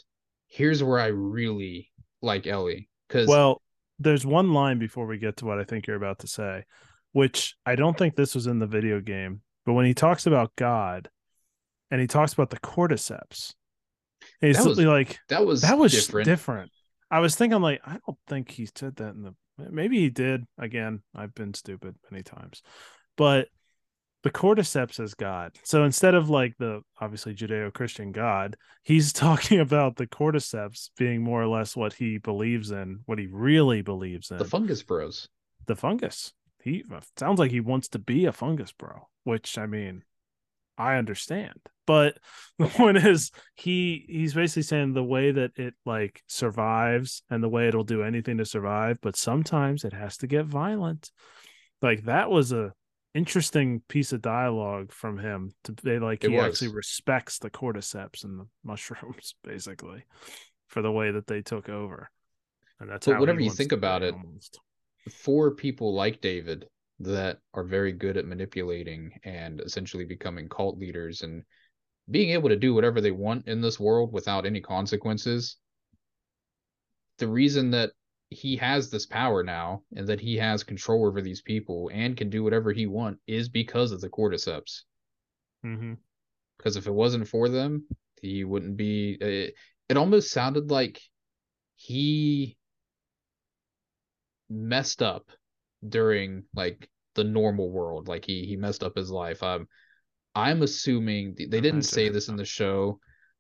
[0.47, 1.91] here's where I really
[2.23, 3.63] like Ellie because well,
[3.99, 6.65] there's one line before we get to what I think you're about to say,
[7.13, 10.55] which I don't think this was in the video game, but when he talks about
[10.57, 11.09] God
[11.91, 13.55] and he talks about the cordyceps,
[14.41, 16.27] he's that was, like that was that was different.
[16.27, 16.71] different.
[17.11, 20.45] I was thinking like I don't think he said that in the maybe he did.
[20.59, 22.63] Again, I've been stupid many times.
[23.17, 23.49] But
[24.23, 25.57] the cordyceps is God.
[25.65, 31.43] So instead of like the obviously Judeo-Christian God, he's talking about the cordyceps being more
[31.43, 34.39] or less what he believes in, what he really believes in.
[34.39, 35.29] The fungus bros.
[35.67, 36.33] The fungus.
[36.63, 40.05] He uh, sounds like he wants to be a fungus bro which I mean,
[40.79, 41.61] I understand.
[41.89, 42.19] But
[42.59, 47.49] the point is he he's basically saying the way that it like survives and the
[47.49, 51.11] way it'll do anything to survive, but sometimes it has to get violent.
[51.83, 52.73] Like that was a
[53.15, 56.47] interesting piece of dialogue from him to be like it he was.
[56.47, 60.05] actually respects the cordyceps and the mushrooms basically
[60.69, 62.11] for the way that they took over.
[62.81, 64.61] And that's but whatever you think about it, almost.
[65.11, 66.67] for people like David,
[67.01, 71.43] that are very good at manipulating and essentially becoming cult leaders and
[72.11, 75.57] being able to do whatever they want in this world without any consequences.
[77.19, 77.91] The reason that
[78.31, 82.31] he has this power now and that he has control over these people and can
[82.31, 84.83] do whatever he want is because of the cordyceps.
[85.65, 85.95] Mm-hmm.
[86.57, 87.85] Because if it wasn't for them,
[88.21, 89.17] he wouldn't be.
[89.21, 89.55] It,
[89.89, 91.01] it almost sounded like
[91.77, 92.57] he
[94.51, 95.31] messed up
[95.87, 99.69] during like the normal world like he he messed up his life i'm
[100.39, 102.99] i'm assuming they didn't say this in the show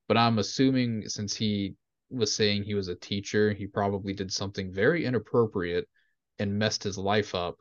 [0.08, 1.74] but i'm assuming since he
[2.10, 5.88] was saying he was a teacher he probably did something very inappropriate
[6.38, 7.56] and messed his life up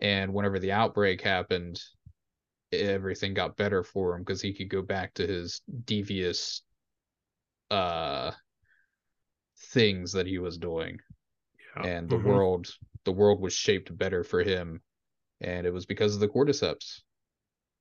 [0.00, 1.80] And whenever the outbreak happened,
[2.72, 6.62] everything got better for him because he could go back to his devious
[7.70, 8.32] uh
[9.72, 10.98] things that he was doing.
[11.76, 11.88] Yeah.
[11.88, 12.24] And the Mhm.
[12.24, 12.68] world
[13.04, 14.82] the world was shaped better for him.
[15.40, 17.02] And it was because of the cordyceps.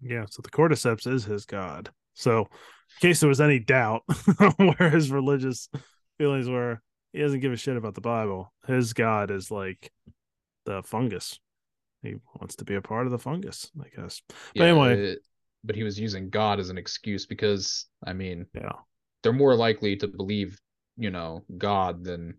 [0.01, 1.89] Yeah, so the cordyceps is his god.
[2.13, 2.47] So, in
[3.01, 4.03] case there was any doubt
[4.57, 5.69] where his religious
[6.17, 6.81] feelings were,
[7.13, 8.53] he doesn't give a shit about the Bible.
[8.67, 9.91] His god is like
[10.65, 11.39] the fungus.
[12.03, 14.21] He wants to be a part of the fungus, I guess.
[14.55, 14.99] But anyway.
[15.13, 15.19] it-
[15.63, 18.73] but he was using God as an excuse because I mean Yeah.
[19.23, 20.61] they're more likely to believe,
[20.95, 22.37] you know, God than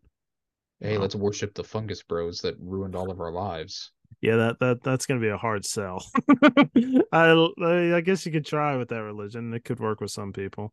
[0.78, 1.02] hey, Wow.
[1.02, 3.90] let's worship the fungus bros that ruined all of our lives.
[4.27, 6.05] Yeah, that that that's gonna be a hard sell.
[7.12, 7.31] I
[7.62, 9.55] I guess you could try with that religion.
[9.55, 10.72] It could work with some people,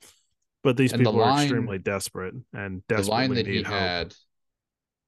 [0.63, 4.15] but these And the people are extremely desperate and the desperately line that he had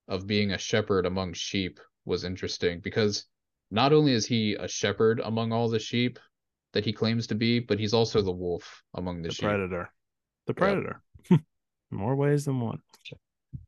[0.08, 3.26] of being a shepherd among sheep was interesting because
[3.72, 6.20] not only is he a shepherd among all the sheep
[6.74, 9.41] that he claims to be, but he's also the wolf among the, the sheep.
[9.41, 9.89] predator
[10.46, 10.60] the Yep.
[10.60, 11.02] predator
[11.89, 12.82] more ways than one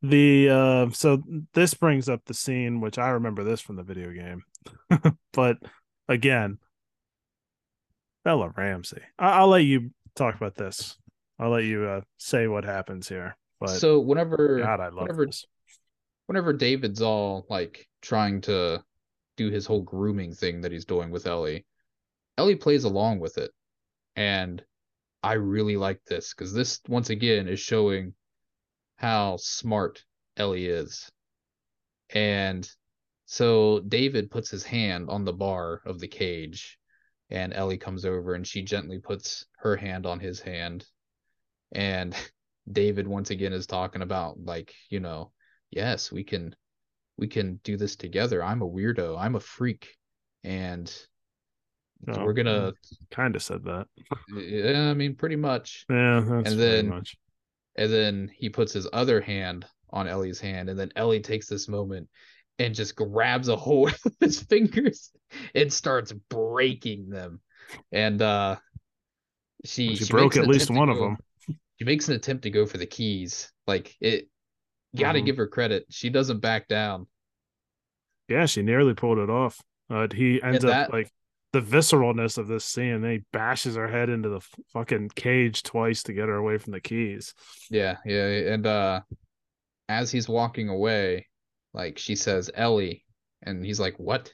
[0.01, 1.21] the uh so
[1.53, 4.43] this brings up the scene which i remember this from the video game
[5.33, 5.57] but
[6.07, 6.57] again
[8.23, 9.01] bella ramsey.
[9.17, 10.97] I- i'll let you talk about this.
[11.39, 15.25] I'll let you uh say what happens here but so whenever god i love whenever
[15.27, 15.45] this.
[16.25, 18.83] whenever David's all like trying to
[19.37, 21.65] do his whole grooming thing that he's doing with Ellie,
[22.37, 23.51] Ellie plays along with it.
[24.15, 24.63] And
[25.21, 28.13] I really like this because this once again is showing
[28.97, 30.03] how smart
[30.35, 31.09] Ellie is.
[32.13, 32.69] And
[33.25, 36.77] so David puts his hand on the bar of the cage,
[37.29, 40.85] and Ellie comes over and she gently puts her hand on his hand.
[41.73, 42.15] And
[42.71, 45.31] David once again is talking about like, you know,
[45.71, 46.55] yes, we can
[47.17, 48.43] we can do this together.
[48.43, 49.17] I'm a weirdo.
[49.17, 49.89] I'm a freak.
[50.43, 50.93] And
[52.07, 52.73] Oh, we're gonna
[53.09, 53.87] kind of said that
[54.37, 55.83] yeah, I mean pretty much.
[55.89, 57.17] yeah that's And pretty then- much
[57.77, 61.67] And then he puts his other hand on Ellie's hand, and then Ellie takes this
[61.67, 62.09] moment
[62.59, 65.11] and just grabs a hold of his fingers
[65.53, 67.39] and starts breaking them.
[67.91, 68.57] And uh
[69.65, 71.17] she, she, she broke at least to one of go- them
[71.77, 73.51] She makes an attempt to go for the keys.
[73.67, 74.29] Like it
[74.95, 75.25] gotta Mhm.
[75.25, 75.85] give her credit.
[75.89, 77.07] She doesn't back down.
[78.27, 79.61] Yeah, she nearly pulled it off.
[79.89, 81.11] But he ends up like
[81.53, 83.01] the visceralness of this scene.
[83.01, 84.41] Then he bashes her head into the
[84.73, 87.33] fucking cage twice to get her away from the keys.
[87.69, 89.01] Yeah, yeah, and uh
[89.89, 91.27] as he's walking away,
[91.73, 93.05] like she says Ellie,
[93.43, 94.33] and he's like, "What?"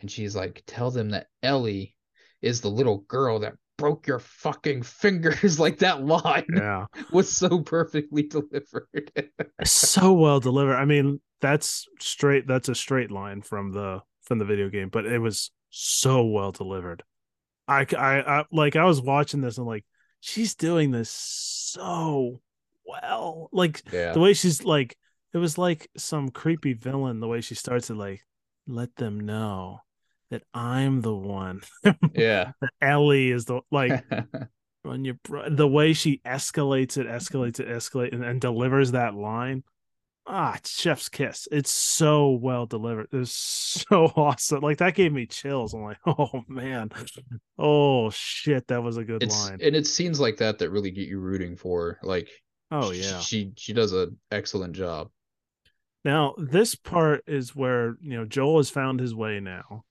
[0.00, 1.94] And she's like, "Tell them that Ellie
[2.42, 7.60] is the little girl that broke your fucking fingers." Like that line Yeah, was so
[7.60, 9.30] perfectly delivered.
[9.64, 10.76] so well delivered.
[10.76, 12.46] I mean, that's straight.
[12.46, 16.52] That's a straight line from the from the video game, but it was so well
[16.52, 17.02] delivered.
[17.68, 19.84] I I like I was watching this and like
[20.20, 22.40] she's doing this so
[22.86, 23.48] well.
[23.52, 24.12] Like yeah.
[24.12, 24.96] the way she's like
[25.36, 28.24] it was like some creepy villain the way she starts to like
[28.66, 29.80] let them know
[30.30, 31.60] that i'm the one
[32.14, 32.52] Yeah.
[32.80, 34.02] ellie is the like
[34.82, 39.14] when you br- the way she escalates it escalates it escalates and, and delivers that
[39.14, 39.62] line
[40.26, 43.30] ah it's chef's kiss it's so well delivered it's
[43.88, 46.90] so awesome like that gave me chills i'm like oh man
[47.58, 50.90] oh shit that was a good it's line and it's scenes like that that really
[50.90, 51.98] get you rooting for.
[52.02, 52.28] Like
[52.70, 55.08] oh yeah She she does an excellent job.
[56.04, 59.84] Now, this part is where, you know, Joel has found his way now.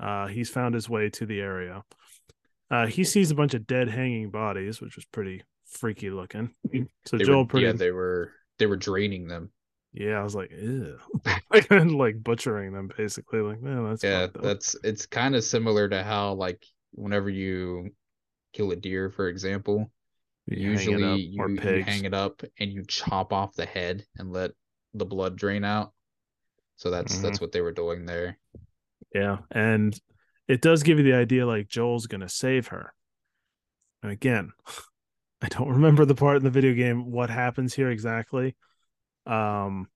[0.00, 1.84] Uh, he's found his way to the area.
[2.70, 6.50] Uh, he sees a bunch of dead hanging bodies, which was pretty freaky looking.
[7.06, 9.50] So They Joel were, pretty yeah, they were they were draining them.
[9.92, 10.98] Yeah, I was like, ew.
[11.50, 13.40] like, like butchering them basically.
[13.40, 17.90] Like, man, that's yeah that's it's kind of similar to how like whenever you
[18.52, 19.90] kill a deer for example
[20.46, 24.04] You hang usually up, you, you hang it up and you chop off the head
[24.18, 24.52] and let
[24.94, 25.92] the blood drain out
[26.76, 27.20] so that's Mm-hmm.
[27.20, 28.38] that's what they were doing there
[29.14, 29.98] Yeah, and
[30.48, 32.92] it does give you the idea like Joel's gonna save her.
[34.02, 34.52] And again,
[35.42, 38.56] I don't remember the part in the video game what happens here exactly.
[39.26, 39.88] Um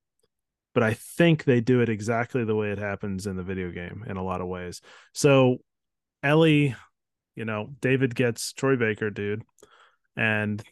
[0.75, 4.05] but I think they do it exactly the way it happens in the video game
[4.09, 4.81] in a lot of ways.
[5.12, 5.59] So
[6.22, 6.75] Ellie,
[7.37, 9.45] you know, David gets Troy Baker, dude,
[10.16, 10.62] and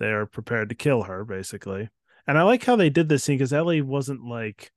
[0.00, 1.88] they're prepared to kill her basically.
[2.26, 4.72] And I like how they did this scene because Ellie wasn't like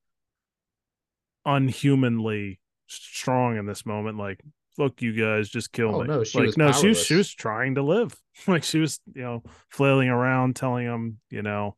[1.46, 4.18] unhumanly strong in this moment.
[4.18, 4.42] Like,
[4.78, 6.08] look, you guys, just kill Oh, me.
[6.08, 8.16] no, she like, was no, she was she was trying to live.
[8.48, 11.76] Like, she was, you know, flailing around, telling them, you know,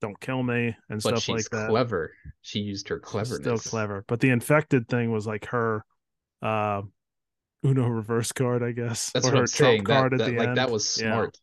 [0.00, 1.68] don't kill me and but stuff like that.
[1.68, 2.12] Clever.
[2.42, 5.84] she used her She's cleverness Still clever, but the infected thing was like her
[6.42, 6.82] uh
[7.64, 9.10] Uno reverse card, I guess.
[9.12, 9.84] That's or her I'm trump saying.
[9.84, 10.56] That, card at that the like end.
[10.58, 11.12] that was Yeah.
[11.12, 11.38] smart.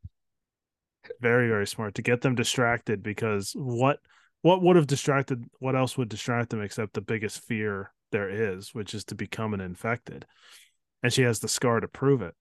[1.21, 3.99] very very smart to get them distracted because what
[4.41, 8.73] what would have distracted what else would distract them except the biggest fear there is
[8.73, 10.25] which is to become an infected
[11.03, 12.33] and she has the scar to prove it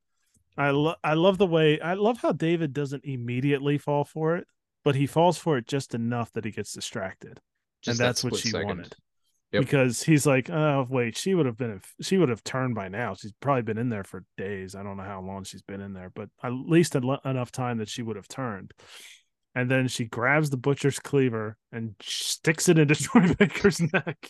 [0.56, 4.46] i love i love the way i love how david doesn't immediately fall for it
[4.86, 7.40] but he falls for it just enough that he gets distracted
[7.82, 8.66] Just and that that's what she second.
[8.68, 8.94] wanted
[9.52, 9.62] Yep.
[9.62, 13.14] because he's like oh wait she would have been she would have turned by now
[13.14, 15.92] she's probably been in there for days i don't know how long she's been in
[15.92, 18.72] there but at least en- enough time that she would have turned
[19.54, 24.28] and then she grabs the butcher's cleaver and sticks it into Troy Baker's neck,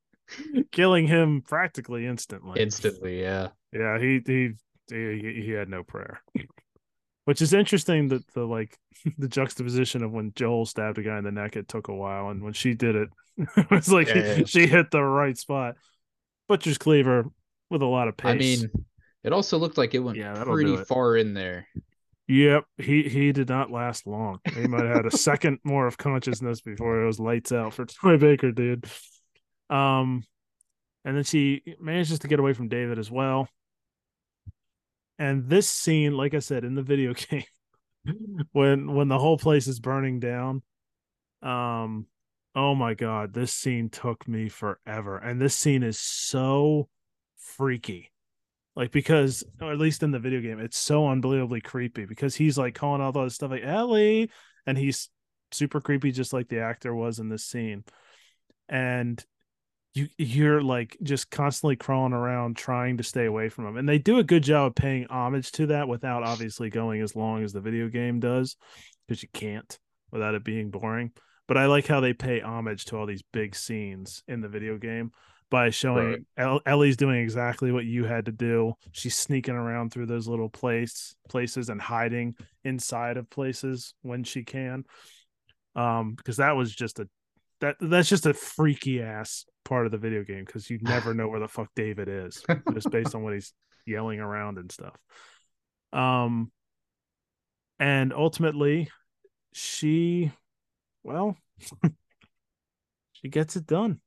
[0.72, 2.60] killing him practically instantly.
[2.60, 3.48] Instantly, yeah.
[3.72, 4.50] yeah, he, he
[4.90, 6.20] he he had no prayer.
[7.24, 8.76] Which is interesting that the like
[9.18, 12.28] the juxtaposition of when Joel stabbed a guy in the neck, it took a while,
[12.28, 13.08] and when she did it,
[13.56, 14.44] it was like Yeah, yeah.
[14.44, 15.76] she hit the right spot.
[16.48, 17.24] Butcher's cleaver
[17.70, 18.30] with a lot of pace.
[18.30, 18.70] I mean,
[19.22, 20.86] it also looked like it went Yeah, pretty it.
[20.86, 21.66] far in there.
[22.28, 24.38] Yep, he he did not last long.
[24.54, 27.84] He might have had a second more of consciousness before it was lights out for
[27.86, 28.86] Troy Baker, dude.
[29.70, 30.24] Um,
[31.04, 33.48] and then she manages to get away from David as well.
[35.18, 37.44] And this scene, like I said in the video game,
[38.52, 40.62] when when the whole place is burning down,
[41.42, 42.06] um,
[42.54, 45.18] oh my god, this scene took me forever.
[45.18, 46.88] And this scene is so
[47.36, 48.10] freaky.
[48.76, 52.58] Like because or at least in the video game it's so unbelievably creepy because he's
[52.58, 54.30] like calling all those stuff like ellie!
[54.66, 55.10] And he's
[55.52, 57.84] super creepy just like the actor was in this scene.
[58.68, 59.24] And
[59.94, 63.98] you you're like just constantly crawling around trying to stay away from them and they
[63.98, 67.52] do a good job of paying homage to that without obviously going as long as
[67.52, 68.56] the video game does
[69.06, 69.78] because you can't
[70.10, 71.12] without it being boring
[71.46, 74.76] but i like how they pay homage to all these big scenes in the video
[74.76, 75.10] game
[75.50, 76.60] by showing Right.
[76.66, 78.72] Ellie's doing exactly what you had to do.
[78.90, 82.34] She's sneaking around through those little place places and hiding
[82.64, 84.84] inside of places when she can.
[85.76, 87.08] Um, because that was just a
[87.60, 91.28] that that's just a freaky ass part of the video game because you never know
[91.28, 93.52] where the fuck David is just based on what he's
[93.86, 94.96] yelling around and stuff.
[95.92, 96.50] Um,
[97.78, 98.90] and ultimately,
[99.52, 100.32] she,
[101.02, 101.36] well,
[103.12, 104.00] she gets it done.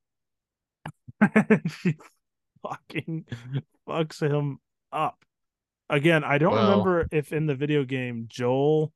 [1.82, 1.96] she
[2.62, 3.26] fucking
[3.88, 4.60] fucks him
[4.92, 5.18] up.
[5.90, 8.92] Again, I don't Well- remember if in the video game Joel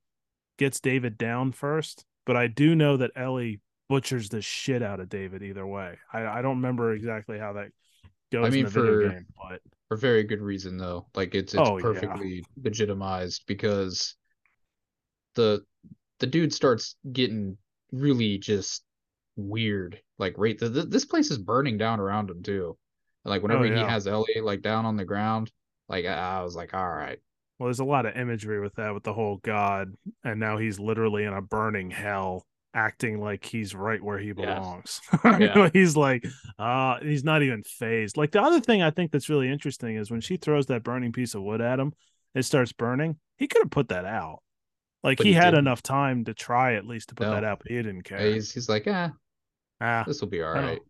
[0.58, 3.60] gets David down first, but I do know that Ellie
[3.92, 5.98] butchers the shit out of David either way.
[6.12, 7.68] I, I don't remember exactly how that
[8.32, 11.06] goes I mean, in the video for- game, but For very good reason though.
[11.14, 11.82] Like it's it's Oh, yeah.
[11.82, 14.16] perfectly legitimized because
[15.34, 15.62] the
[16.20, 17.58] the dude starts getting
[17.90, 18.82] really just
[19.36, 20.00] weird.
[20.18, 22.78] Like right the, the, this place is burning down around him too.
[23.24, 23.78] Like whenever Oh, yeah.
[23.78, 25.50] he has Ellie like down on the ground,
[25.88, 27.18] like I, I was like, all right.
[27.58, 30.80] Well, there's a lot of imagery with that, with the whole God, and now he's
[30.80, 32.44] literally in a burning hell,
[32.74, 34.32] acting like he's right where he Yeah.
[34.58, 35.00] belongs.
[35.24, 35.70] Yeah.
[35.72, 36.24] he's like,
[36.58, 38.16] uh, he's not even phased.
[38.16, 41.12] Like the other thing I think that's really interesting is when she throws that burning
[41.12, 41.92] piece of wood at him,
[42.34, 43.16] it starts burning.
[43.36, 44.42] He could have put that out.
[45.02, 45.60] Like he, he had didn't.
[45.66, 47.32] enough time to try at least to put No.
[47.34, 48.20] that out, but he didn't care.
[48.20, 49.08] He's he's like, eh,
[49.80, 50.60] Ah, this will be all no.
[50.62, 50.80] right.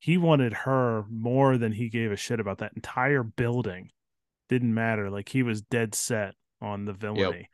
[0.00, 3.90] he wanted her more than he gave a shit about that entire building.
[4.48, 5.10] Didn't matter.
[5.10, 7.48] Like he was dead set on the villainy.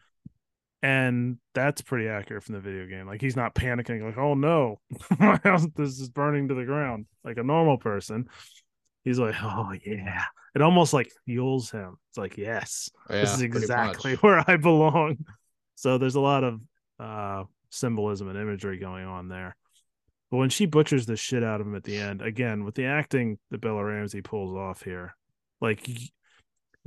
[0.83, 3.07] And that's pretty accurate from the video game.
[3.07, 4.81] Like he's not panicking, like, oh no,
[5.19, 8.29] my house this is burning to the ground, like a normal person.
[9.05, 10.25] He's like, oh yeah.
[10.55, 11.97] It almost like fuels him.
[12.11, 15.25] It's like, yes, Yeah, this is exactly where I belong.
[15.75, 16.61] So there's a lot of
[17.01, 19.57] uh symbolism and imagery going on there.
[20.31, 22.85] But when she butchers the shit out of him at the end, again with the
[22.87, 25.15] acting that Bella Ramsey pulls off here,
[25.61, 25.89] like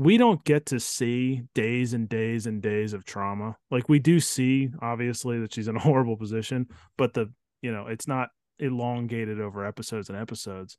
[0.01, 3.55] we don't get to see days and days and days of trauma.
[3.69, 7.31] Like we do see, obviously, that she's in a horrible position, but the
[7.61, 10.77] you know it's not elongated over episodes and episodes.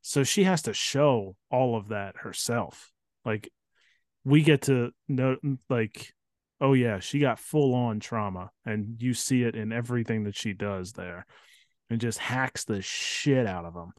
[0.00, 2.90] So she has to show all of that herself.
[3.22, 3.50] Like
[4.24, 5.36] we get to know,
[5.68, 6.14] like,
[6.58, 10.54] oh yeah, she got full on trauma, and you see it in everything that she
[10.54, 11.26] does there,
[11.90, 13.92] and just hacks the shit out of him.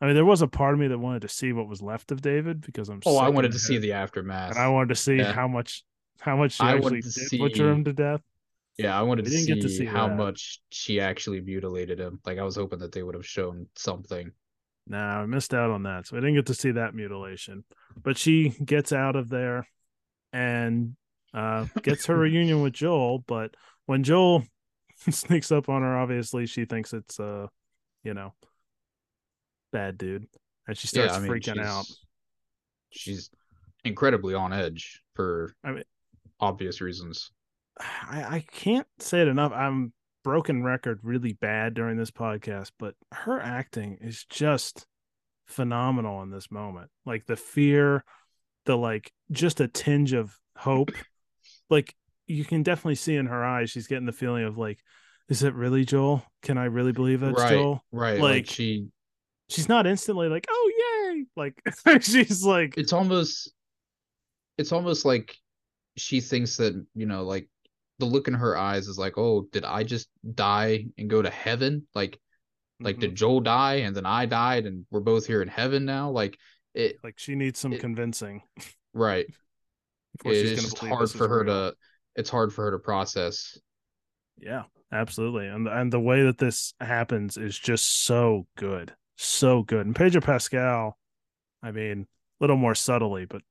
[0.00, 2.12] I mean, there was a part of me that wanted to see what was left
[2.12, 3.00] of David because I'm.
[3.06, 4.50] Oh, I wanted to see the aftermath.
[4.50, 5.32] and I wanted to see Yeah.
[5.32, 5.84] how much,
[6.20, 8.20] how much she I actually did to butcher him to death.
[8.76, 10.16] Yeah, I wanted We to didn't see, get to see how that.
[10.16, 12.20] much she actually mutilated him.
[12.26, 14.32] Like I was hoping that they would have shown something.
[14.86, 16.06] Nah, I missed out on that.
[16.08, 17.64] So I didn't get to see that mutilation.
[18.02, 19.66] But she gets out of there
[20.32, 20.96] and
[21.32, 23.20] uh gets her reunion with Joel.
[23.20, 23.54] But
[23.86, 24.42] when Joel
[25.10, 27.46] sneaks up on her, obviously she thinks it's uh,
[28.02, 28.34] you know,
[29.74, 30.26] bad dude.
[30.66, 31.84] And she starts yeah, I mean, freaking out.
[31.84, 31.98] she's-
[32.90, 33.30] she's
[33.84, 35.84] incredibly on edge for I mean,
[36.40, 37.30] obvious reasons.
[37.78, 39.52] I, I can't say it enough.
[39.52, 44.86] I'm broken record really bad during this podcast, but her acting is just
[45.46, 46.88] phenomenal in this moment.
[47.04, 48.04] Like the fear,
[48.64, 50.92] the like just a tinge of hope.
[51.70, 51.94] Like
[52.26, 54.78] you can definitely see in her eyes, she's getting the feeling of like,
[55.28, 56.22] is it really Joel?
[56.42, 57.82] Can I really believe it's right, Joel?
[57.90, 58.20] right.
[58.20, 58.88] Like, Like, she,
[59.48, 61.24] She's not instantly like, oh yay!
[61.36, 61.60] Like
[62.02, 63.52] she's like, it's almost,
[64.58, 65.36] it's almost like
[65.96, 67.48] she thinks that you know, like
[67.98, 71.30] the look in her eyes is like, oh, did I just die and go to
[71.30, 71.86] heaven?
[71.94, 72.18] Like,
[72.80, 73.00] like mhm.
[73.00, 76.10] did Joel die and then I died and we're both here in heaven now?
[76.10, 76.38] Like
[76.74, 78.42] it, like she needs some it- convincing
[78.94, 79.26] right?
[80.18, 81.70] before It she's just hard for her real.
[81.70, 81.74] to.
[82.16, 83.58] It's hard for her to process.
[84.38, 85.46] Yeah, absolutely.
[85.48, 88.94] And and the way that this happens is just so good.
[89.16, 89.86] So good.
[89.86, 90.98] And Pedro Pascal,
[91.62, 93.42] I mean, a little more subtly, but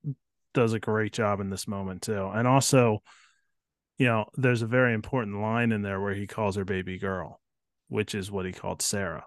[0.53, 2.28] does a great job in this moment too.
[2.28, 3.01] And also,
[3.97, 7.39] you know, there's a very important line in there where he calls her baby girl,
[7.88, 9.26] which is what he called Sarah.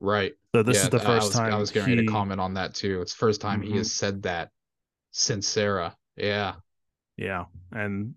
[0.00, 0.34] Right.
[0.54, 2.40] So this Yeah, is the first I was, time I was going he- to comment
[2.40, 3.00] on that too.
[3.00, 3.78] It's the first time he Mhm.
[3.78, 4.50] has said that
[5.12, 5.96] since Sarah.
[6.16, 6.56] Yeah.
[7.16, 7.46] Yeah.
[7.72, 8.14] And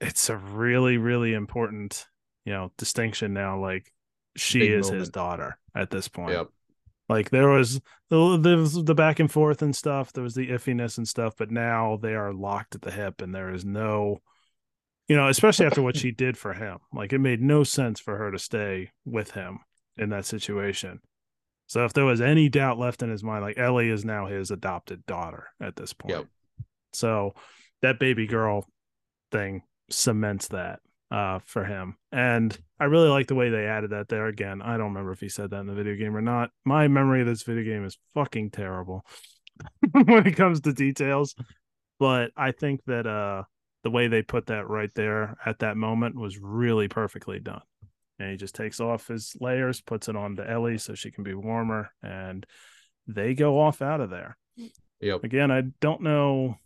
[0.00, 2.06] it's a really, really important,
[2.44, 3.60] you know, distinction now.
[3.60, 3.92] Like
[4.36, 6.30] she Big is his daughter at this point.
[6.30, 6.48] Yep.
[7.10, 10.12] Like there was the the back and forth and stuff.
[10.12, 13.34] There was the iffiness and stuff, but now they are locked at the hip, and
[13.34, 14.22] there is no,
[15.08, 16.78] you know, especially after what she did for him.
[16.92, 19.58] Like it made no sense for her to stay with him
[19.96, 21.00] in that situation.
[21.66, 24.52] So if there was any doubt left in his mind, like Ellie is now his
[24.52, 26.14] adopted daughter at this point.
[26.14, 26.26] Yep.
[26.92, 27.34] So
[27.82, 28.68] that baby girl
[29.32, 30.78] thing cements that
[31.10, 31.96] uh for him.
[32.12, 34.62] And I really like the way they added that there again.
[34.62, 36.50] I don't remember if he said that in the video game or not.
[36.64, 39.04] My memory of this video game is fucking terrible
[39.92, 41.34] when it comes to details.
[41.98, 43.42] But I think that uh
[43.82, 47.62] the way they put that right there at that moment was really perfectly done.
[48.18, 51.24] And he just takes off his layers, puts it on to Ellie so she can
[51.24, 52.44] be warmer, and
[53.06, 54.36] they go off out of there
[55.00, 55.24] Yep.
[55.24, 56.56] again i don't know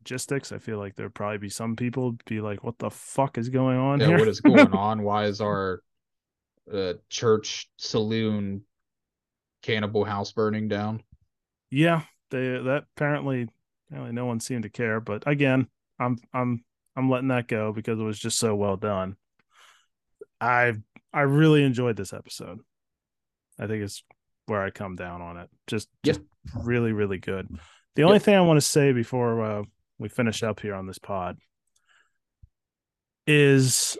[0.00, 3.48] logistics i feel like there'd probably be some people be like what the fuck is
[3.48, 4.06] going on Yeah.
[4.08, 5.02] here What is going on?
[5.02, 5.82] Why is our
[6.72, 8.62] uh, church saloon
[9.62, 11.02] cannibal house burning down?
[11.70, 13.48] yeah they that apparently
[13.88, 15.66] apparently no one seemed to care but again
[15.98, 16.64] i'm i'm
[16.96, 19.16] i'm letting that go because it was just so well done
[20.40, 20.72] i
[21.12, 22.60] i really enjoyed this episode
[23.58, 24.02] i think it's
[24.46, 26.12] where i come down on it just Yeah.
[26.14, 26.20] just
[26.54, 27.48] really really good
[27.96, 29.62] the only thing i want to say before uh,
[29.98, 31.36] we finish up here on this pod
[33.26, 33.98] is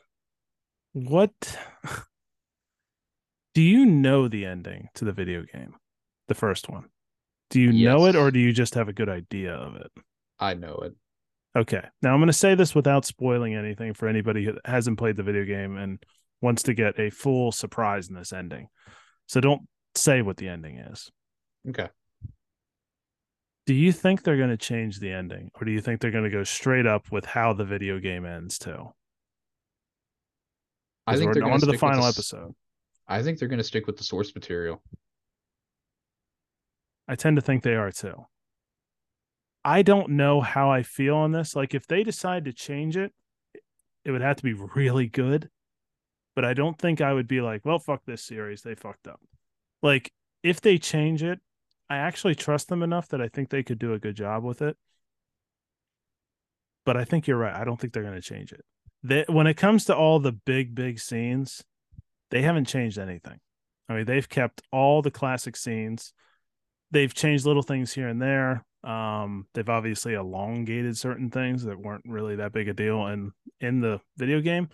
[0.92, 1.32] what
[3.55, 5.74] do you know the ending to the video game
[6.28, 6.84] the first one
[7.51, 9.90] do you know it or do you just have a good idea of it
[10.38, 10.94] I know it.
[11.57, 11.82] Okay.
[12.03, 15.22] Now I'm going to say this without spoiling anything for anybody who hasn't played the
[15.22, 16.03] video game and
[16.40, 18.68] wants to get a full surprise in this ending.
[19.26, 19.62] So don't
[19.94, 21.11] say what the ending is.
[21.68, 21.88] Okay.
[23.69, 26.25] Do you think they're going to change the ending or do you think they're going
[26.25, 28.95] to go straight up with how the video game ends too?
[31.07, 32.55] i think they're going on to the final episode.
[33.07, 34.83] I think they're going to stick with the source material.
[37.07, 38.25] I tend to think they are too.
[39.66, 41.55] I don't know how I feel on this.
[41.55, 43.12] Like if they decide to change it,
[44.03, 45.51] it would have to be really good.
[46.35, 48.62] But I don't think I would be like, well, fuck this series.
[48.62, 49.21] They fucked up.
[49.83, 50.11] Like
[50.43, 51.41] if they change it,
[51.91, 54.62] I actually trust them enough that I think they could do a good job with
[54.62, 54.76] it.
[56.84, 57.55] But I think you're right.
[57.55, 58.64] I don't think they're going to change it.
[59.03, 61.62] They, when it comes to all the big, big scenes,
[62.30, 63.39] they haven't changed anything.
[63.89, 66.12] I mean, they've kept all the classic scenes.
[66.91, 68.64] They've changed little things here and there.
[68.84, 73.80] Um, they've obviously elongated certain things that weren't really that big a deal in in
[73.80, 74.68] the video game,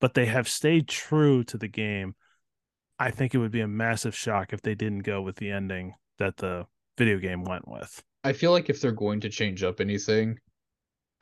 [0.00, 2.16] but they have stayed true to the game.
[2.98, 5.94] I think it would be a massive shock if they didn't go with the ending
[6.20, 6.66] that the
[6.96, 8.02] video game went with.
[8.22, 10.38] I feel like if they're going to change up anything,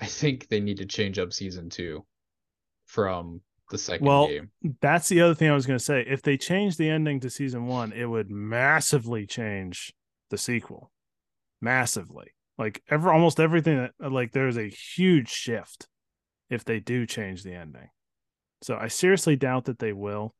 [0.00, 2.04] I think they need to change up season two
[2.86, 3.40] from
[3.70, 4.50] the second Well, game.
[4.80, 6.04] That's the other thing I was going to say.
[6.06, 9.92] If they change the ending to season one, it would massively change
[10.30, 10.90] the sequel,
[11.60, 12.32] massively.
[12.58, 15.88] Like ever, almost everything that like there's a huge shift
[16.50, 17.90] if they do change the ending.
[18.62, 20.34] So I seriously doubt that they will,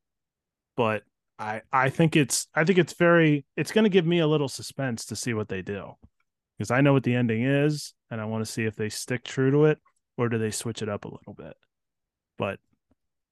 [0.77, 1.05] but
[1.39, 4.49] I I think it's I think it's very it's going to give me a little
[4.49, 5.93] suspense to see what they do
[6.57, 9.25] because I know what the ending is and I want to see if they stick
[9.25, 9.79] true to it
[10.17, 11.55] or do they switch it up a little bit.
[12.39, 12.59] But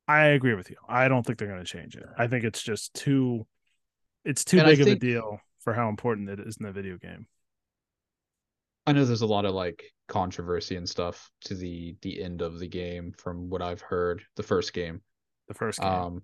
[0.06, 0.76] I agree with you.
[0.88, 2.06] I don't think they're going to change it.
[2.16, 3.46] I think it's just too
[4.24, 6.96] it's too And big of a deal for how important it is in the video
[6.96, 7.26] game.
[8.86, 12.60] I know there's a lot of like controversy and stuff to the the end of
[12.60, 15.00] the game from what I've heard, the first game.
[15.48, 15.88] The first game.
[15.88, 16.22] Um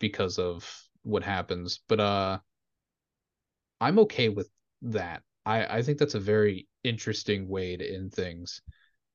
[0.00, 0.68] because of
[1.02, 1.80] what happens.
[1.88, 2.38] But uh
[3.80, 4.48] I'm okay with
[4.82, 5.22] that.
[5.44, 8.62] I I think that's a very interesting way to end things.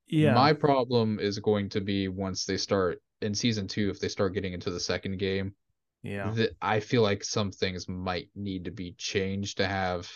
[0.08, 0.34] yeah.
[0.34, 4.34] My problem is going to be once they start in season 2 if they start
[4.34, 5.56] getting into the second game.
[6.04, 6.32] yeah.
[6.32, 10.10] That I feel like some things might need to be changed to have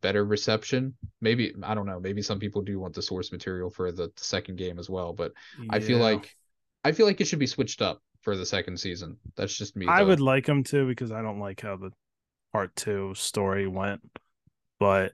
[0.00, 0.94] better reception.
[1.20, 4.24] Maybe I don't know, maybe some people do want the source material for the, the
[4.24, 5.32] second game as well, but
[5.68, 6.36] I feel like
[6.84, 9.16] I feel like it should be switched up for the second season.
[9.36, 9.86] That's just me.
[9.88, 10.08] I though.
[10.08, 11.90] would like them to because I don't like how the
[12.52, 14.00] part two story went.
[14.78, 15.12] But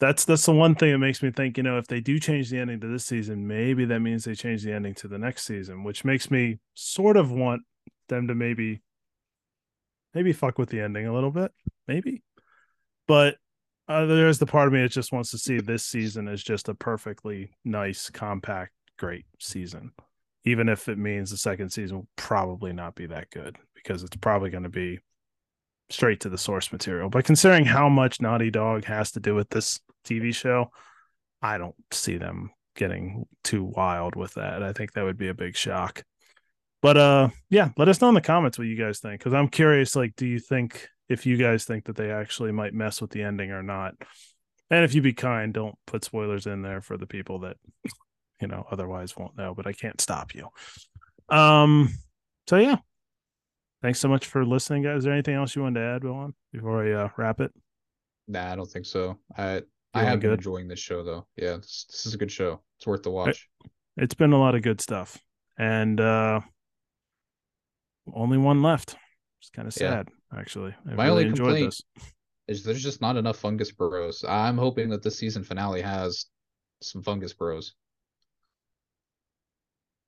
[0.00, 2.50] that's that's the one thing that makes me think, you know, if they do change
[2.50, 5.44] the ending to this season, maybe that means they change the ending to the next
[5.44, 7.62] season, which makes me sort of want
[8.08, 8.82] them to maybe
[10.14, 11.52] maybe fuck with the ending a little bit.
[11.88, 12.22] Maybe.
[13.06, 13.36] But
[13.86, 16.70] uh, there's the part of me that just wants to see this season as just
[16.70, 19.92] a perfectly nice, compact, great season
[20.44, 24.16] even if it means the second season will probably not be that good because it's
[24.16, 24.98] probably going to be
[25.90, 27.08] straight to the source material.
[27.08, 30.70] But considering how much Naughty Dog has to do with this TV show,
[31.42, 34.62] I don't see them getting too wild with that.
[34.62, 36.02] I think that would be a big shock.
[36.82, 39.48] But uh yeah, let us know in the comments what you guys think cuz I'm
[39.48, 43.10] curious like do you think if you guys think that they actually might mess with
[43.10, 43.94] the ending or not?
[44.70, 47.56] And if you be kind, don't put spoilers in there for the people that
[48.44, 50.46] you know otherwise won't know but i can't stop you
[51.34, 51.88] um
[52.46, 52.76] so yeah
[53.80, 56.34] thanks so much for listening guys is there anything else you wanted to add Willem,
[56.52, 57.50] before i uh, wrap it
[58.28, 59.18] Nah, I don't think so.
[59.36, 59.60] I I
[59.92, 61.26] Feeling have been enjoying this show though.
[61.36, 62.62] Yeah, this, this is a good show.
[62.78, 63.46] It's worth the watch.
[63.98, 65.18] it's been a lot of good stuff
[65.58, 66.40] and uh
[68.14, 68.96] only one left
[69.40, 69.90] it's kind of Yeah.
[69.90, 72.12] sad actually i My really only enjoyed complaint- this
[72.48, 74.24] Is there's just not enough fungus bros.
[74.28, 76.26] I'm hoping that the season finale has
[76.82, 77.74] some fungus bros.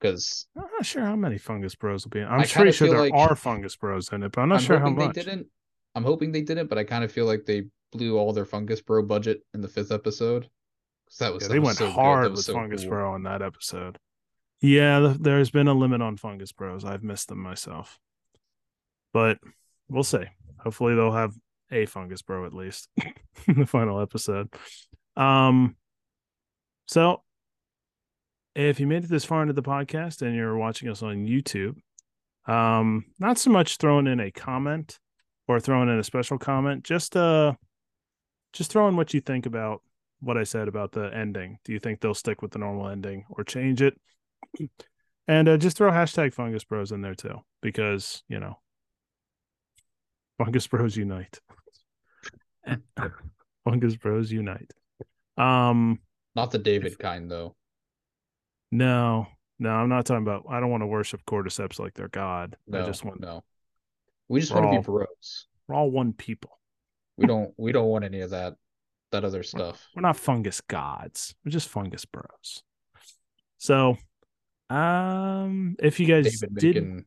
[0.00, 2.26] Because i'm not sure how many fungus bros will be in.
[2.26, 4.78] i'm pretty sure there like- are fungus bros in it but i'm not I'm sure
[4.78, 5.46] how much they didn't.
[5.94, 8.82] I'm hoping they didn't, but I kind of feel like they blew all their fungus
[8.82, 10.42] bro budget in the fifth episode.
[11.08, 11.90] 'Cause that was Yeah, that they was went so.
[11.90, 12.90] Hard with so Fungus cool.
[12.90, 13.98] Bro in that episode.
[14.60, 16.84] Yeah, th- there's been a limit on Fungus Bros.
[16.84, 17.98] I've missed them myself,
[19.14, 19.38] but
[19.88, 20.24] we'll see.
[20.58, 21.34] Hopefully, they'll have
[21.70, 22.88] a Fungus Bro at least
[23.48, 24.48] in the final episode.
[25.16, 25.76] Um,
[26.86, 27.22] so
[28.56, 31.76] if you made it this far into the podcast and you're watching us on YouTube,
[32.46, 34.98] um, not so much throwing in a comment
[35.46, 37.52] or throwing in a special comment, just uh,
[38.52, 39.82] just throwing what you think about
[40.20, 41.58] what I said about the ending.
[41.64, 43.98] Do you think they'll stick with the normal ending or change it?
[45.28, 48.60] And uh, just throw hashtag Fungus Bros in there too, because you know,
[50.38, 51.40] Fungus Bros unite.
[53.64, 54.72] Fungus Bros unite.
[55.36, 55.98] Um,
[56.36, 57.56] Not the David kind though.
[58.76, 59.26] No,
[59.58, 60.44] no, I'm not talking about.
[60.50, 62.56] I don't want to worship cordyceps like their god.
[62.66, 63.42] No, I just want no.
[64.28, 65.46] We just want to be bros.
[65.66, 66.58] we're all one people.
[67.16, 67.54] We don't.
[67.56, 68.54] we don't want any of that.
[69.12, 69.86] That other stuff.
[69.94, 71.34] We're not fungus gods.
[71.44, 72.62] We're just fungus bros.
[73.58, 73.96] So,
[74.68, 77.04] um, if you guys David did,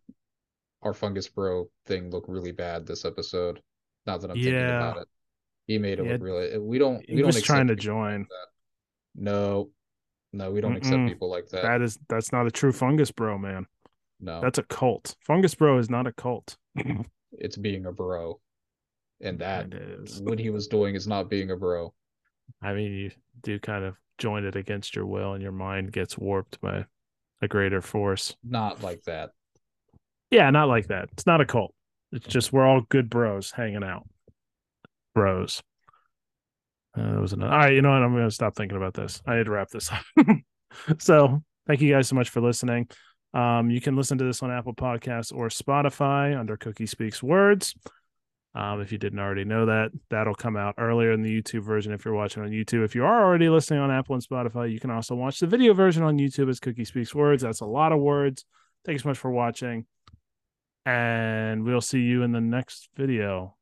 [0.81, 3.61] our fungus bro thing look really bad this episode.
[4.07, 4.77] Now that I'm thinking Yeah.
[4.91, 5.07] about it,
[5.67, 6.13] he made it Yeah.
[6.13, 6.57] look really.
[6.57, 7.05] We don't.
[7.05, 8.21] He We don't was trying to join.
[8.21, 8.29] Like.
[9.15, 9.69] No,
[10.33, 11.07] no, we don't accept Mm-mm.
[11.09, 11.63] people like that.
[11.63, 13.65] that is that's not a true fungus bro, man.
[14.19, 15.15] no, That's a cult.
[15.25, 16.57] Fungus bro is not a cult.
[17.31, 18.39] it's being a bro,
[19.21, 21.93] and that—what he was doing is not being a bro.
[22.61, 23.11] I mean, you
[23.41, 26.85] do kind of join it against your will, and your mind gets warped by
[27.41, 28.35] a greater force.
[28.43, 29.31] Not like that.
[30.31, 31.09] Yeah, not like that.
[31.13, 31.73] It's not a cult.
[32.11, 34.07] It's just we're all good bros hanging out.
[35.15, 35.61] Bros.
[36.97, 37.51] Uh, that was another.
[37.51, 38.01] All right, you know what?
[38.01, 39.21] I'm going to stop thinking about this.
[39.25, 40.25] I need to wrap this up.
[40.99, 42.87] so, thank you guys so much for listening.
[43.33, 47.75] Um, you can listen to this on Apple Podcasts or Spotify under Cookie Speaks Words.
[48.55, 51.93] Um, if you didn't already know that, that'll come out earlier in the YouTube version
[51.93, 52.83] if you're watching on YouTube.
[52.83, 55.73] If you are already listening on Apple and Spotify, you can also watch the video
[55.73, 57.43] version on YouTube as Cookie Speaks Words.
[57.43, 58.45] That's a lot of words.
[58.85, 59.85] Thank you so much for watching.
[60.85, 63.58] And we'll see you in the next video.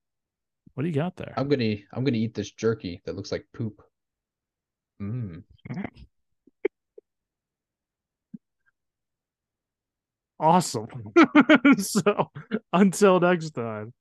[0.78, 1.34] What do you got there?
[1.36, 1.78] I'm gonna.
[1.92, 3.82] I'm gonna eat this jerky that looks like poop.
[5.02, 5.42] Mm.
[10.40, 10.88] Awesome.
[11.80, 12.30] so
[12.74, 13.92] until next time.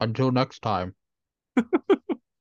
[0.00, 0.94] Until next time.